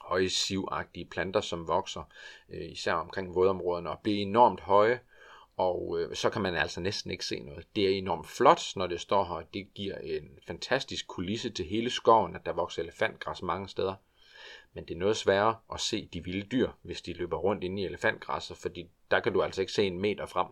[0.00, 2.02] høje sivagtige planter, som vokser,
[2.50, 5.00] øh, især omkring vådområderne, og bliver enormt høje,
[5.56, 7.66] og øh, så kan man altså næsten ikke se noget.
[7.76, 9.46] Det er enormt flot, når det står her.
[9.54, 13.94] Det giver en fantastisk kulisse til hele skoven, at der vokser elefantgræs mange steder.
[14.72, 17.82] Men det er noget sværere at se de vilde dyr, hvis de løber rundt inde
[17.82, 20.46] i elefantgræsset, fordi der kan du altså ikke se en meter frem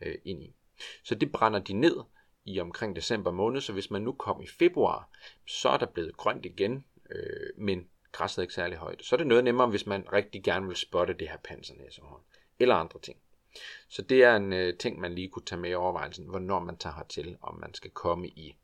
[0.00, 0.54] øh, ind i.
[1.02, 1.96] Så det brænder de ned
[2.44, 5.08] i omkring december måned, så hvis man nu kom i februar,
[5.46, 9.04] så er der blevet grønt igen, øh, men græsset er ikke særlig højt.
[9.04, 12.20] Så er det noget nemmere, hvis man rigtig gerne vil spotte det her pansernæsehorn,
[12.58, 13.18] eller andre ting.
[13.88, 16.76] Så det er en øh, ting, man lige kunne tage med i overvejelsen, hvornår man
[16.76, 18.56] tager hertil, om man skal komme i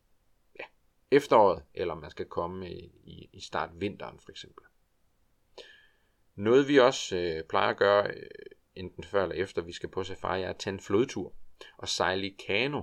[0.59, 0.63] ja,
[1.11, 4.65] efteråret, eller om man skal komme i, i, i start vinteren for eksempel.
[6.35, 8.29] Noget vi også øh, plejer at gøre, øh,
[8.75, 11.33] enten før eller efter vi skal på safari, er at tage en flodtur
[11.77, 12.81] og sejle i kano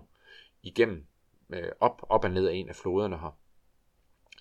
[0.63, 1.07] igennem,
[1.51, 3.39] øh, op, op og ned af en af floderne her.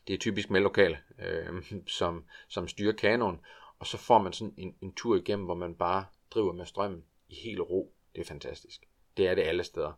[0.07, 3.39] Det er typisk med lokale, øh, som, som styrer kanonen,
[3.79, 7.03] og så får man sådan en, en tur igennem, hvor man bare driver med strømmen
[7.29, 7.93] i helt ro.
[8.15, 8.87] Det er fantastisk.
[9.17, 9.93] Det er det alle steder.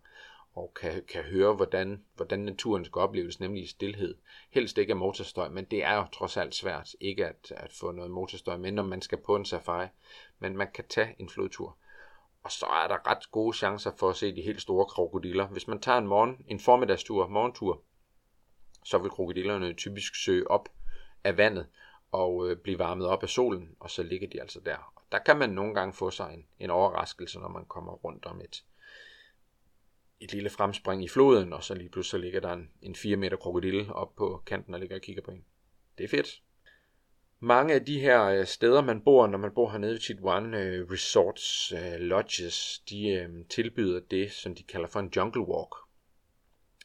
[0.54, 4.16] Og kan, kan høre, hvordan, hvordan naturen skal opleves, nemlig i stillhed.
[4.50, 7.92] Helst ikke af motorstøj, men det er jo trods alt svært ikke at, at få
[7.92, 9.88] noget motorstøj med, når man skal på en safari.
[10.40, 11.78] Men man kan tage en flodtur.
[12.44, 15.48] Og så er der ret gode chancer for at se de helt store krokodiller.
[15.48, 17.82] Hvis man tager en, morgen, en formiddagstur, morgentur,
[18.86, 20.70] så vil krokodillerne typisk søge op
[21.24, 21.68] af vandet
[22.12, 24.99] og øh, blive varmet op af solen, og så ligger de altså der.
[25.12, 28.42] Der kan man nogle gange få sig en, en overraskelse, når man kommer rundt om
[28.42, 28.64] et,
[30.20, 33.38] et lille fremspring i floden, og så lige pludselig ligger der en, en 4 meter
[33.38, 35.46] krokodille op på kanten og ligger og kigger på en.
[35.98, 36.42] Det er fedt.
[37.42, 40.92] Mange af de her øh, steder, man bor, når man bor hernede i Chitwan, øh,
[40.92, 45.76] resorts, øh, lodges, de øh, tilbyder det, som de kalder for en jungle walk.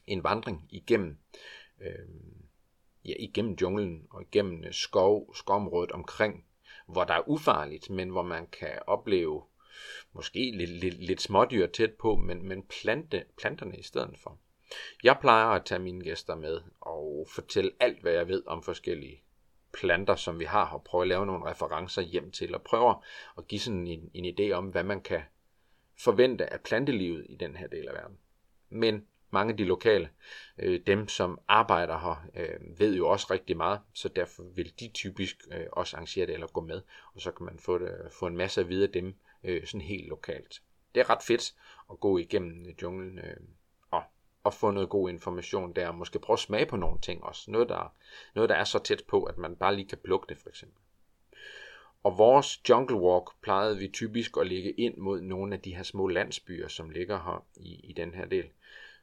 [0.07, 1.17] En vandring igennem,
[1.81, 2.07] øh,
[3.05, 6.45] ja, igennem junglen og igennem øh, skov, skovområdet omkring,
[6.85, 9.43] hvor der er ufarligt, men hvor man kan opleve
[10.13, 14.39] måske lidt, lidt, lidt smådyr tæt på, men, men plante, planterne i stedet for.
[15.03, 19.23] Jeg plejer at tage mine gæster med og fortælle alt, hvad jeg ved om forskellige
[19.73, 22.95] planter, som vi har, og prøve at lave nogle referencer hjem til, og prøve
[23.37, 25.21] at give sådan en, en idé om, hvad man kan
[26.03, 28.17] forvente af plantelivet i den her del af verden.
[28.69, 30.09] Men mange af de lokale,
[30.57, 34.87] øh, dem som arbejder her, øh, ved jo også rigtig meget, så derfor vil de
[34.93, 36.81] typisk øh, også arrangere det eller gå med,
[37.13, 39.81] og så kan man få, det, få en masse at vide af dem øh, sådan
[39.81, 40.61] helt lokalt.
[40.95, 41.53] Det er ret fedt
[41.91, 43.37] at gå igennem junglen øh,
[43.91, 44.03] og,
[44.43, 47.51] og få noget god information der, og måske prøve at smage på nogle ting også.
[47.51, 47.93] Noget der,
[48.35, 50.81] noget, der er så tæt på, at man bare lige kan plukke det for eksempel.
[52.05, 55.83] Og vores jungle walk plejede vi typisk at ligge ind mod nogle af de her
[55.83, 58.45] små landsbyer, som ligger her i, i den her del,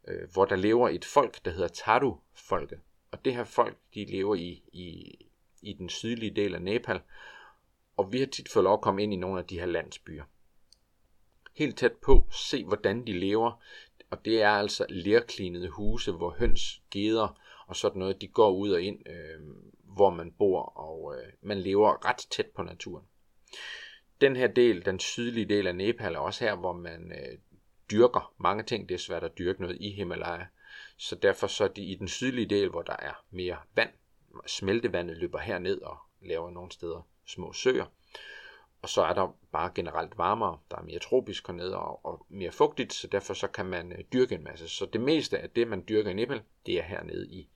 [0.09, 2.81] øh, hvor der lever et folk, der hedder Taru-folket.
[3.11, 5.17] Og det her folk, de lever i, i,
[5.63, 7.01] i den sydlige del af Nepal,
[7.97, 10.25] og vi har tit fået lov at komme ind i nogle af de her landsbyer.
[11.55, 13.63] Helt tæt på, se hvordan de lever.
[14.11, 18.71] Og det er altså lerklinede huse, hvor høns, geder og sådan noget, de går ud
[18.71, 19.41] og ind, øh,
[19.85, 23.05] hvor man bor, og øh, man lever ret tæt på naturen.
[24.21, 27.39] Den her del, den sydlige del af Nepal, er også her, hvor man øh,
[27.93, 28.89] dyrker mange ting.
[28.89, 30.47] Det er svært at dyrke noget i Himalaya.
[30.97, 33.91] Så derfor så er de i den sydlige del, hvor der er mere vand.
[34.47, 37.87] Smeltevandet løber herned og laver nogle steder små søer.
[38.83, 42.53] Og så er der bare generelt varmere, der er mere tropisk hernede og, og mere
[42.53, 44.69] fugtigt, så derfor så kan man øh, dyrke en masse.
[44.69, 47.49] Så det meste af det, man dyrker i Nepal, det er hernede i,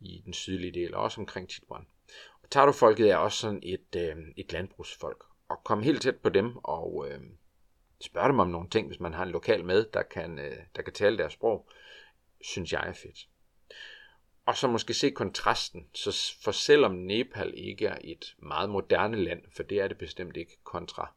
[0.00, 1.86] i den sydlige del, og også omkring Chitwan.
[2.42, 5.24] Og Tartu-folket er også sådan et, øh, et landbrugsfolk.
[5.48, 7.20] Og kom helt tæt på dem og øh,
[8.00, 10.82] spørge dem om nogle ting, hvis man har en lokal med, der kan, øh, der
[10.82, 11.68] kan tale deres sprog,
[12.40, 13.28] synes jeg er fedt.
[14.46, 19.42] Og så måske se kontrasten, så for selvom Nepal ikke er et meget moderne land,
[19.56, 21.12] for det er det bestemt ikke kontra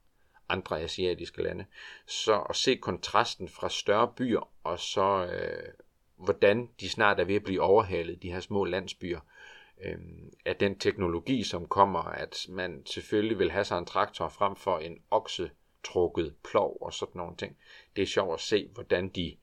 [0.49, 1.65] andre asiatiske lande,
[2.05, 5.73] så at se kontrasten fra større byer, og så øh,
[6.15, 9.19] hvordan de snart er ved at blive overhalet, de her små landsbyer,
[9.83, 9.97] øh,
[10.45, 14.79] af den teknologi, som kommer, at man selvfølgelig vil have sig en traktor frem for
[14.79, 15.51] en okse,
[15.83, 17.57] trukket plov og sådan nogle ting.
[17.95, 19.37] Det er sjovt at se, hvordan de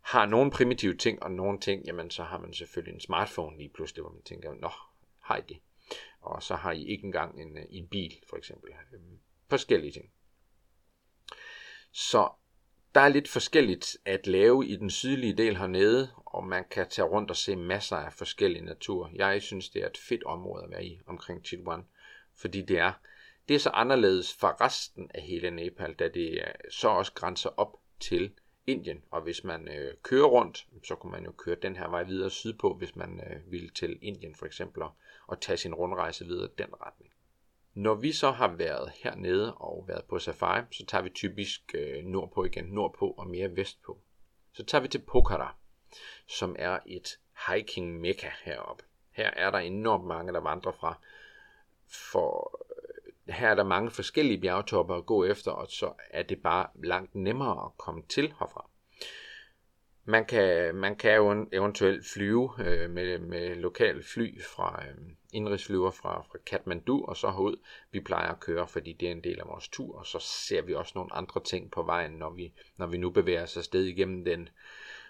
[0.00, 3.68] har nogle primitive ting, og nogle ting, jamen så har man selvfølgelig en smartphone lige
[3.68, 4.70] pludselig, hvor man tænker, nå,
[5.20, 5.58] har I det?
[6.20, 8.70] Og så har I ikke engang en, øh, en bil, for eksempel.
[8.92, 10.10] Øhm, forskellige ting.
[11.92, 12.28] Så
[12.94, 17.08] der er lidt forskelligt at lave i den sydlige del hernede, og man kan tage
[17.08, 19.10] rundt og se masser af forskellig natur.
[19.14, 21.86] Jeg synes, det er et fedt område at være i omkring Chitwan,
[22.34, 22.92] fordi det er,
[23.48, 27.50] det er så anderledes fra resten af hele Nepal, da det øh, så også grænser
[27.56, 28.32] op til
[28.66, 29.02] Indien.
[29.10, 32.30] Og hvis man øh, kører rundt, så kunne man jo køre den her vej videre
[32.30, 34.92] sydpå, hvis man øh, ville til Indien for eksempel, og,
[35.26, 37.12] og tage sin rundrejse videre den retning.
[37.74, 42.04] Når vi så har været hernede og været på safari, så tager vi typisk øh,
[42.04, 43.98] nordpå igen, nordpå og mere vestpå.
[44.52, 45.54] Så tager vi til Pokhara,
[46.26, 48.84] som er et hiking mekka heroppe.
[49.10, 50.98] Her er der enormt mange, der vandrer fra,
[51.86, 52.60] for
[53.28, 57.14] her er der mange forskellige bjergtopper at gå efter, og så er det bare langt
[57.14, 58.70] nemmere at komme til herfra.
[60.06, 64.94] Man kan, man kan jo eventuelt flyve øh, med, med lokal fly fra øh,
[65.32, 67.56] indrigsflyver fra, fra Kathmandu og så herud.
[67.92, 70.62] Vi plejer at køre, fordi det er en del af vores tur, og så ser
[70.62, 73.84] vi også nogle andre ting på vejen, når vi, når vi nu bevæger os afsted
[73.84, 74.48] igennem den,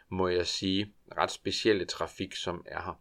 [0.09, 3.01] må jeg sige, ret specielle trafik, som er her.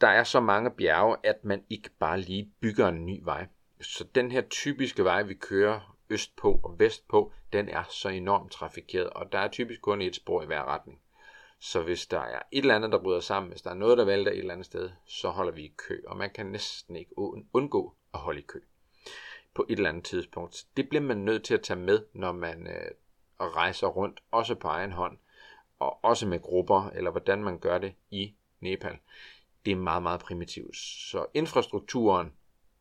[0.00, 3.46] Der er så mange bjerge, at man ikke bare lige bygger en ny vej.
[3.80, 8.08] Så den her typiske vej, vi kører øst på og vest på, den er så
[8.08, 11.00] enormt trafikeret, og der er typisk kun et spor i hver retning.
[11.58, 14.04] Så hvis der er et eller andet, der bryder sammen, hvis der er noget, der
[14.04, 17.18] vælter et eller andet sted, så holder vi i kø, og man kan næsten ikke
[17.52, 18.60] undgå at holde i kø
[19.54, 20.66] på et eller andet tidspunkt.
[20.76, 22.90] Det bliver man nødt til at tage med, når man øh,
[23.40, 25.18] rejser rundt, også på egen hånd,
[25.78, 28.98] og også med grupper, eller hvordan man gør det i Nepal.
[29.64, 30.76] Det er meget, meget primitivt.
[30.76, 32.32] Så infrastrukturen,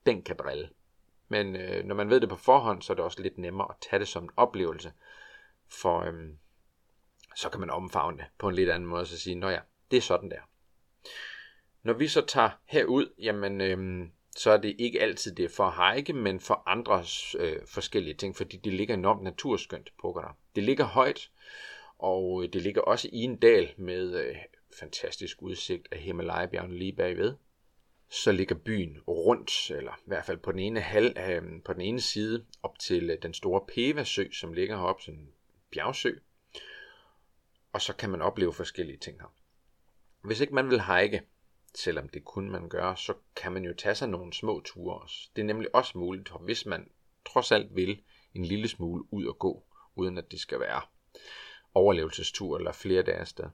[0.05, 0.69] den kan drille.
[1.27, 3.75] Men øh, når man ved det på forhånd, så er det også lidt nemmere at
[3.89, 4.93] tage det som en oplevelse.
[5.67, 6.38] For øhm,
[7.35, 9.59] så kan man omfavne det på en lidt anden måde, og så sige, nå ja,
[9.91, 10.41] det er sådan der.
[11.83, 15.95] Når vi så tager herud, jamen, øhm, så er det ikke altid det for at
[15.95, 17.03] hike, men for andre
[17.39, 20.38] øh, forskellige ting, fordi det ligger enormt naturskønt på der.
[20.55, 21.31] Det ligger højt,
[21.97, 24.35] og øh, det ligger også i en dal med øh,
[24.79, 27.35] fantastisk udsigt af Himalaya-bjergene lige bagved
[28.09, 31.81] så ligger byen rundt, eller i hvert fald på den ene, hal, øh, på den
[31.81, 35.29] ene side, op til øh, den store Peva-sø, som ligger heroppe, sådan en
[35.71, 36.11] bjergsø.
[37.73, 39.33] Og så kan man opleve forskellige ting her.
[40.21, 41.21] Hvis ikke man vil hike,
[41.75, 45.29] selvom det kun man gør, så kan man jo tage sig nogle små ture også.
[45.35, 46.89] Det er nemlig også muligt, hvis man
[47.25, 48.01] trods alt vil
[48.33, 49.63] en lille smule ud og gå,
[49.95, 50.81] uden at det skal være
[51.73, 53.45] overlevelsestur eller flere dage afsted.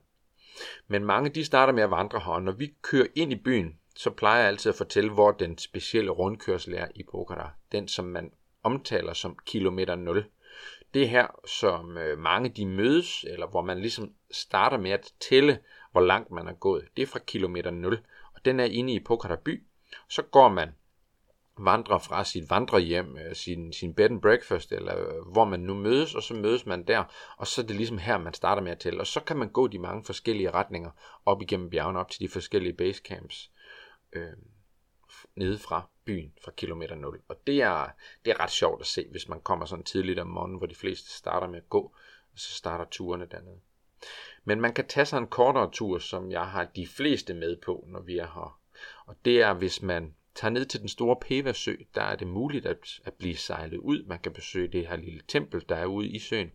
[0.86, 3.78] Men mange de starter med at vandre her, og når vi kører ind i byen,
[3.96, 7.50] så plejer jeg altid at fortælle, hvor den specielle rundkørsel er i Pokhara.
[7.72, 10.24] Den, som man omtaler som kilometer 0.
[10.94, 15.12] Det er her, som øh, mange de mødes, eller hvor man ligesom starter med at
[15.20, 15.58] tælle,
[15.92, 16.84] hvor langt man er gået.
[16.96, 17.98] Det er fra kilometer 0,
[18.34, 19.62] og den er inde i Pokhara by.
[20.08, 20.68] Så går man
[21.58, 25.74] vandrer fra sit vandrehjem, øh, sin, sin bed and breakfast, eller øh, hvor man nu
[25.74, 27.04] mødes, og så mødes man der,
[27.36, 29.00] og så er det ligesom her, man starter med at tælle.
[29.00, 30.90] Og så kan man gå de mange forskellige retninger
[31.26, 33.50] op igennem bjergene, op til de forskellige basecamps
[34.12, 34.32] øh,
[35.36, 37.20] nede fra byen, fra kilometer 0.
[37.28, 37.88] Og det er,
[38.24, 40.74] det er ret sjovt at se, hvis man kommer sådan tidligt om morgenen, hvor de
[40.74, 41.80] fleste starter med at gå,
[42.32, 43.60] og så starter turene dernede.
[44.44, 47.84] Men man kan tage sig en kortere tur, som jeg har de fleste med på,
[47.88, 48.60] når vi er her.
[49.06, 52.66] Og det er, hvis man tager ned til den store Peva-sø, der er det muligt
[52.66, 54.02] at, at blive sejlet ud.
[54.02, 56.52] Man kan besøge det her lille tempel, der er ude i søen.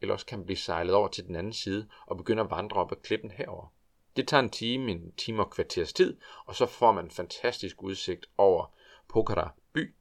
[0.00, 2.76] eller også kan man blive sejlet over til den anden side og begynde at vandre
[2.76, 3.72] op ad klippen herover.
[4.16, 7.82] Det tager en time, en time og kvarters tid, og så får man en fantastisk
[7.82, 8.74] udsigt over
[9.08, 9.94] Pokhara by,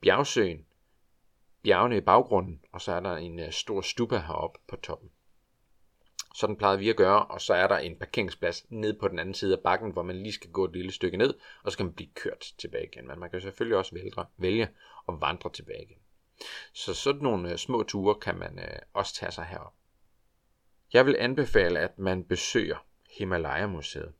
[0.00, 0.66] bjergsøen,
[1.62, 5.10] bjergene i baggrunden, og så er der en øh, stor stupa heroppe på toppen.
[6.34, 9.34] Sådan plejede vi at gøre, og så er der en parkeringsplads nede på den anden
[9.34, 11.86] side af bakken, hvor man lige skal gå et lille stykke ned, og så kan
[11.86, 13.06] man blive kørt tilbage igen.
[13.06, 14.68] Men man kan selvfølgelig også vælge, vælge
[15.08, 15.98] at vandre tilbage igen.
[16.72, 19.74] Så sådan nogle øh, små ture kan man øh, også tage sig herop.
[20.92, 22.86] Jeg vil anbefale, at man besøger
[23.18, 24.12] Himalaya-museet.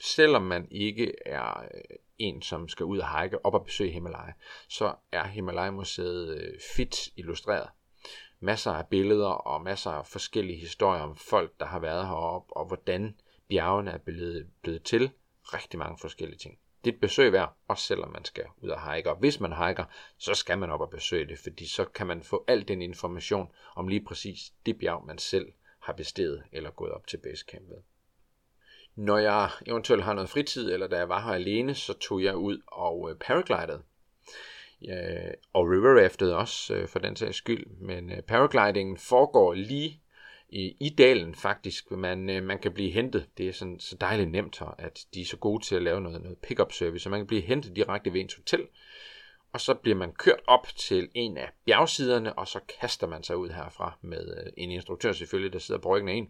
[0.00, 4.32] Selvom man ikke er øh, en, som skal ud og hike op og besøge Himalaya,
[4.68, 7.68] så er Himalaya-museet øh, fit illustreret.
[8.40, 12.66] Masser af billeder og masser af forskellige historier om folk, der har været heroppe, og
[12.66, 15.10] hvordan bjergene er blevet, blevet til.
[15.42, 16.58] Rigtig mange forskellige ting.
[16.84, 19.10] Det er et besøg værd, også selvom man skal ud og hike.
[19.10, 19.84] Og hvis man hiker,
[20.18, 23.52] så skal man op og besøge det, fordi så kan man få al den information
[23.76, 27.82] om lige præcis det bjerg, man selv har besteget eller gået op til basecampet.
[28.98, 32.36] Når jeg eventuelt har noget fritid, eller da jeg var her alene, så tog jeg
[32.36, 33.82] ud og øh, paraglidede.
[34.82, 37.66] Ja, og river raftet også, øh, for den sags skyld.
[37.66, 40.00] Men øh, paraglidingen foregår lige
[40.48, 41.90] i, i dalen faktisk.
[41.90, 43.28] Man, øh, man kan blive hentet.
[43.38, 46.00] Det er sådan, så dejligt nemt her, at de er så gode til at lave
[46.00, 48.66] noget, noget pick-up service, så man kan blive hentet direkte ved ens hotel.
[49.52, 53.36] Og så bliver man kørt op til en af bjergsiderne, og så kaster man sig
[53.36, 56.28] ud herfra med øh, en instruktør selvfølgelig, der sidder på ryggen af en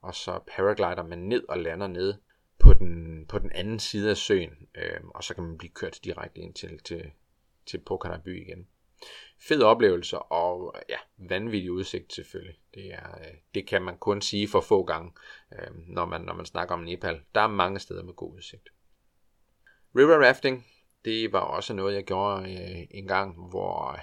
[0.00, 2.20] og så paraglider man ned og lander nede
[2.58, 5.98] på den, på den anden side af søen, øh, og så kan man blive kørt
[6.04, 7.10] direkte ind til, til,
[7.66, 8.68] til Pokhara by igen.
[9.40, 12.58] Fed oplevelse og ja, vanvittig udsigt selvfølgelig.
[12.74, 15.12] Det, er, øh, det kan man kun sige for få gange,
[15.52, 17.20] øh, når, man, når man snakker om Nepal.
[17.34, 18.68] Der er mange steder med god udsigt.
[19.96, 20.66] River rafting,
[21.04, 24.00] det var også noget, jeg gjorde øh, en gang, hvor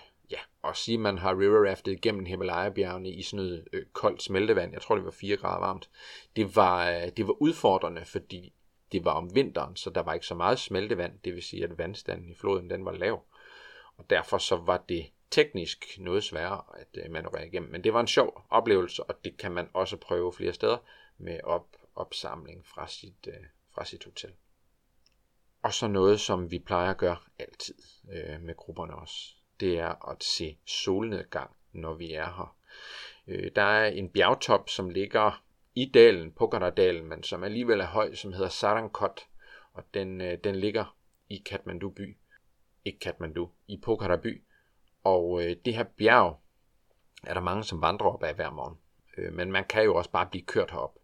[0.66, 4.24] at og sige, at man har river raftet gennem Himalaya-bjergene i sådan noget øh, koldt
[4.24, 5.90] smeltevand, jeg tror det var 4 grader varmt,
[6.36, 8.54] det var, øh, det var udfordrende, fordi
[8.92, 11.78] det var om vinteren, så der var ikke så meget smeltevand, det vil sige, at
[11.78, 13.24] vandstanden i floden den var lav.
[13.98, 17.72] Og derfor så var det teknisk noget sværere at øh, manøvrere igennem.
[17.72, 20.78] Men det var en sjov oplevelse, og det kan man også prøve flere steder
[21.18, 24.32] med op, opsamling fra sit, øh, fra sit hotel.
[25.62, 27.76] Og så noget, som vi plejer at gøre altid
[28.12, 32.56] øh, med grupperne også det er at se solnedgang, når vi er her.
[33.28, 35.44] Øh, der er en bjergtop, som ligger
[35.76, 39.22] i dalen, Pokhara-dalen, men som alligevel er høj, som hedder Sarankot,
[39.74, 40.96] og den, øh, den ligger
[41.30, 42.18] i Kathmandu by.
[42.86, 44.44] Ikke Kathmandu, i Pokhara by.
[45.04, 46.40] Og øh, det her bjerg
[47.24, 48.78] er der mange, som vandrer op af hver morgen.
[49.18, 51.00] Øh, men man kan jo også bare blive kørt herop.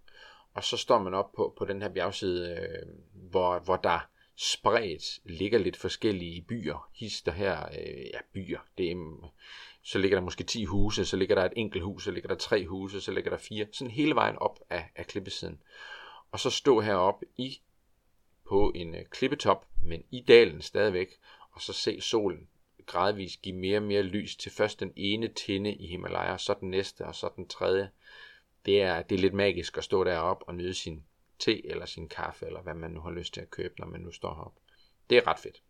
[0.53, 4.09] Og så står man op på, på den her bjergside, øh, hvor, hvor der
[4.43, 9.23] spredt ligger lidt forskellige byer, hister her, øh, ja byer, det er, mm,
[9.83, 12.35] så ligger der måske 10 huse, så ligger der et enkelt hus, så ligger der
[12.35, 15.61] tre huse, så ligger der fire, sådan hele vejen op af, af klippesiden.
[16.31, 17.61] Og så stå heroppe i,
[18.49, 21.19] på en øh, klippetop, men i dalen stadigvæk,
[21.51, 22.47] og så se solen
[22.85, 26.69] gradvist give mere og mere lys til først den ene tinde i Himalaya, så den
[26.69, 27.89] næste, og så den tredje.
[28.65, 31.03] Det er, det er lidt magisk at stå deroppe og nyde sin
[31.41, 34.01] te eller sin kaffe, eller hvad man nu har lyst til at købe, når man
[34.01, 34.53] nu står herop.
[35.09, 35.61] Det er ret fedt.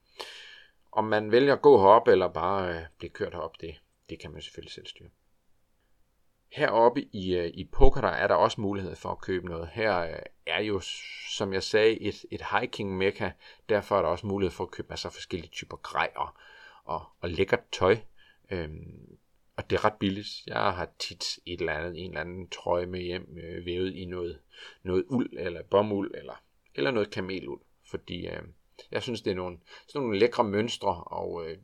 [0.91, 4.31] Om man vælger at gå herop, eller bare øh, blive kørt herop, det, det kan
[4.31, 5.09] man selvfølgelig selv styre.
[6.51, 9.69] Heroppe i, øh, i Pokhara er der også mulighed for at købe noget.
[9.73, 10.81] Her øh, er jo,
[11.29, 13.31] som jeg sagde, et, et hiking mekka.
[13.69, 16.29] Derfor er der også mulighed for at købe masser af forskellige typer grej og,
[16.83, 17.97] og, og lækkert tøj.
[18.51, 19.17] Øhm,
[19.57, 20.29] og det er ret billigt.
[20.47, 24.05] Jeg har tit et eller andet, en eller anden trøje med hjem, øh, vævet i
[24.05, 24.39] noget,
[24.83, 26.43] noget uld, eller bomuld, eller,
[26.75, 27.61] eller noget kameluld.
[27.89, 28.41] Fordi øh,
[28.91, 31.57] jeg synes, det er nogle, sådan nogle lækre mønstre, og øh,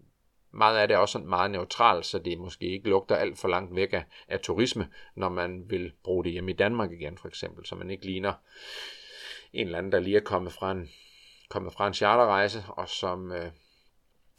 [0.51, 3.47] meget af det er også sådan meget neutralt, så det måske ikke lugter alt for
[3.47, 7.27] langt væk af, af turisme, når man vil bruge det hjemme i Danmark igen, for
[7.27, 8.33] eksempel, så man ikke ligner
[9.53, 10.89] en eller anden, der lige er kommet fra en,
[11.49, 13.51] kommet fra en charterrejse, og som, øh,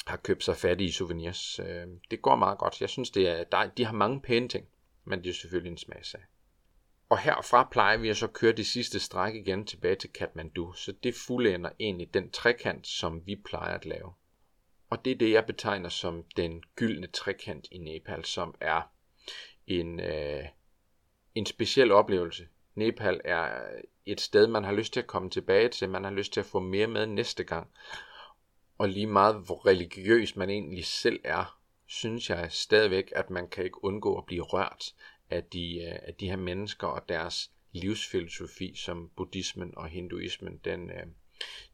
[0.06, 1.58] har købt sig fattige souvenirs.
[1.58, 2.80] Øh, det går meget godt.
[2.80, 4.66] Jeg synes, det er, der, de har mange pæne ting,
[5.04, 6.20] men det er selvfølgelig en smagsag.
[7.08, 10.92] Og herfra plejer vi at så køre det sidste stræk igen tilbage til Kathmandu, så
[11.02, 14.12] det fuldender egentlig den trekant, som vi plejer at lave.
[14.90, 18.82] Og det er det, jeg betegner som den gyldne trekant i Nepal, som er
[19.66, 20.44] en, øh,
[21.34, 22.48] en speciel oplevelse.
[22.74, 23.60] Nepal er
[24.06, 26.46] et sted, man har lyst til at komme tilbage til, man har lyst til at
[26.46, 27.70] få mere med næste gang.
[28.78, 33.64] Og lige meget hvor religiøs man egentlig selv er, synes jeg stadigvæk, at man kan
[33.64, 34.94] ikke undgå at blive rørt
[35.30, 40.90] af de, øh, af de her mennesker og deres livsfilosofi, som buddhismen og hinduismen, den,
[40.90, 41.06] øh,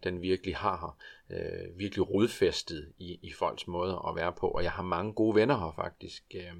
[0.04, 0.98] den virkelig har her,
[1.38, 4.48] øh, virkelig rodfæstet i, i folks måde at være på.
[4.48, 6.24] Og jeg har mange gode venner her faktisk.
[6.34, 6.54] Øh,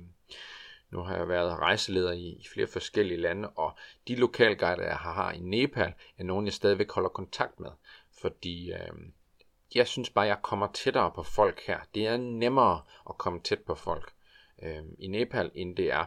[0.91, 3.77] nu har jeg været rejseleder i, i flere forskellige lande, og
[4.09, 7.71] de lokalguider, jeg har, har i Nepal, er nogen, jeg stadigvæk holder kontakt med.
[8.21, 8.93] Fordi øh,
[9.75, 11.81] jeg synes bare, jeg kommer tættere på folk her.
[11.95, 14.13] Det er nemmere at komme tæt på folk
[14.63, 16.05] øh, i Nepal, end det er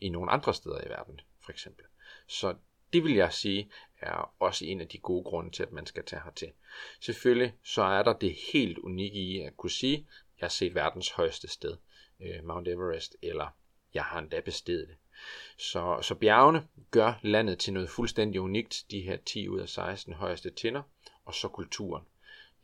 [0.00, 1.84] i nogle andre steder i verden, for eksempel.
[2.26, 2.54] Så
[2.92, 6.04] det vil jeg sige er også en af de gode grunde til, at man skal
[6.04, 6.52] tage hertil.
[7.00, 10.74] Selvfølgelig så er der det helt unikke i at kunne sige, at jeg har set
[10.74, 11.76] verdens højeste sted,
[12.20, 13.48] øh, Mount Everest, eller
[13.94, 14.96] jeg har endda bestedet det.
[15.58, 20.12] Så, så bjergene gør landet til noget fuldstændig unikt, de her 10 ud af 16
[20.12, 20.82] højeste tinder,
[21.24, 22.04] og så kulturen.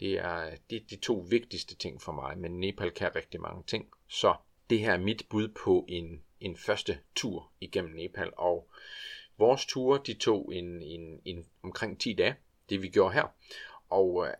[0.00, 3.62] Det er, det er de to vigtigste ting for mig, men Nepal kan rigtig mange
[3.66, 3.88] ting.
[4.08, 4.34] Så
[4.70, 8.68] det her er mit bud på en, en første tur igennem Nepal, og
[9.38, 12.36] vores ture, de tog en, en, en omkring 10 dage,
[12.70, 13.26] det vi gjorde her,
[13.88, 14.34] og øh,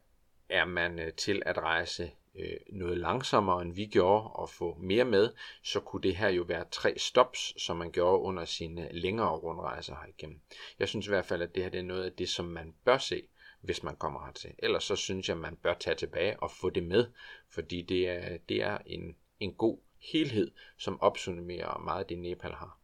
[0.48, 5.04] er man øh, til at rejse øh, noget langsommere, end vi gjorde, og få mere
[5.04, 5.32] med,
[5.62, 9.36] så kunne det her jo være tre stops, som man gjorde under sine øh, længere
[9.36, 10.40] rundrejser her igennem.
[10.78, 12.74] Jeg synes i hvert fald, at det her det er noget af det, som man
[12.84, 13.22] bør se,
[13.60, 14.54] hvis man kommer hertil.
[14.58, 17.06] Ellers så synes jeg, at man bør tage tilbage og få det med,
[17.50, 19.78] fordi det er, det er en, en god
[20.12, 22.78] helhed, som opsummerer meget af det Nepal har.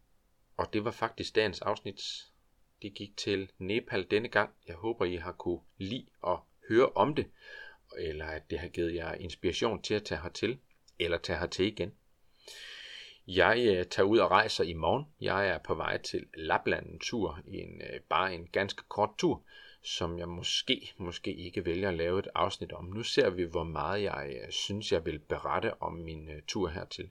[0.57, 2.03] Og det var faktisk dagens afsnit.
[2.83, 4.51] Det gik til Nepal denne gang.
[4.66, 7.27] Jeg håber, I har kunne lide at høre om det
[7.99, 10.59] eller at det har givet jer inspiration til at tage hertil,
[10.99, 11.93] eller tage hertil igen.
[13.27, 15.05] Jeg øh, tager ud og rejser i morgen.
[15.20, 19.43] Jeg er på vej til Lapland en tur, en, bare en ganske kort tur,
[19.85, 22.85] som jeg måske, måske ikke vælger at lave et afsnit om.
[22.85, 26.68] Nu ser vi, hvor meget jeg øh, synes, jeg vil berette om min øh, tur
[26.68, 27.11] hertil.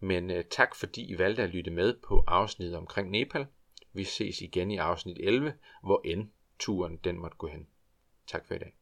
[0.00, 3.46] Men øh, tak fordi I valgte at lytte med på afsnittet omkring Nepal.
[3.92, 7.66] Vi ses igen i afsnit 11, hvor end turen den måtte gå hen.
[8.26, 8.74] Tak for i dag.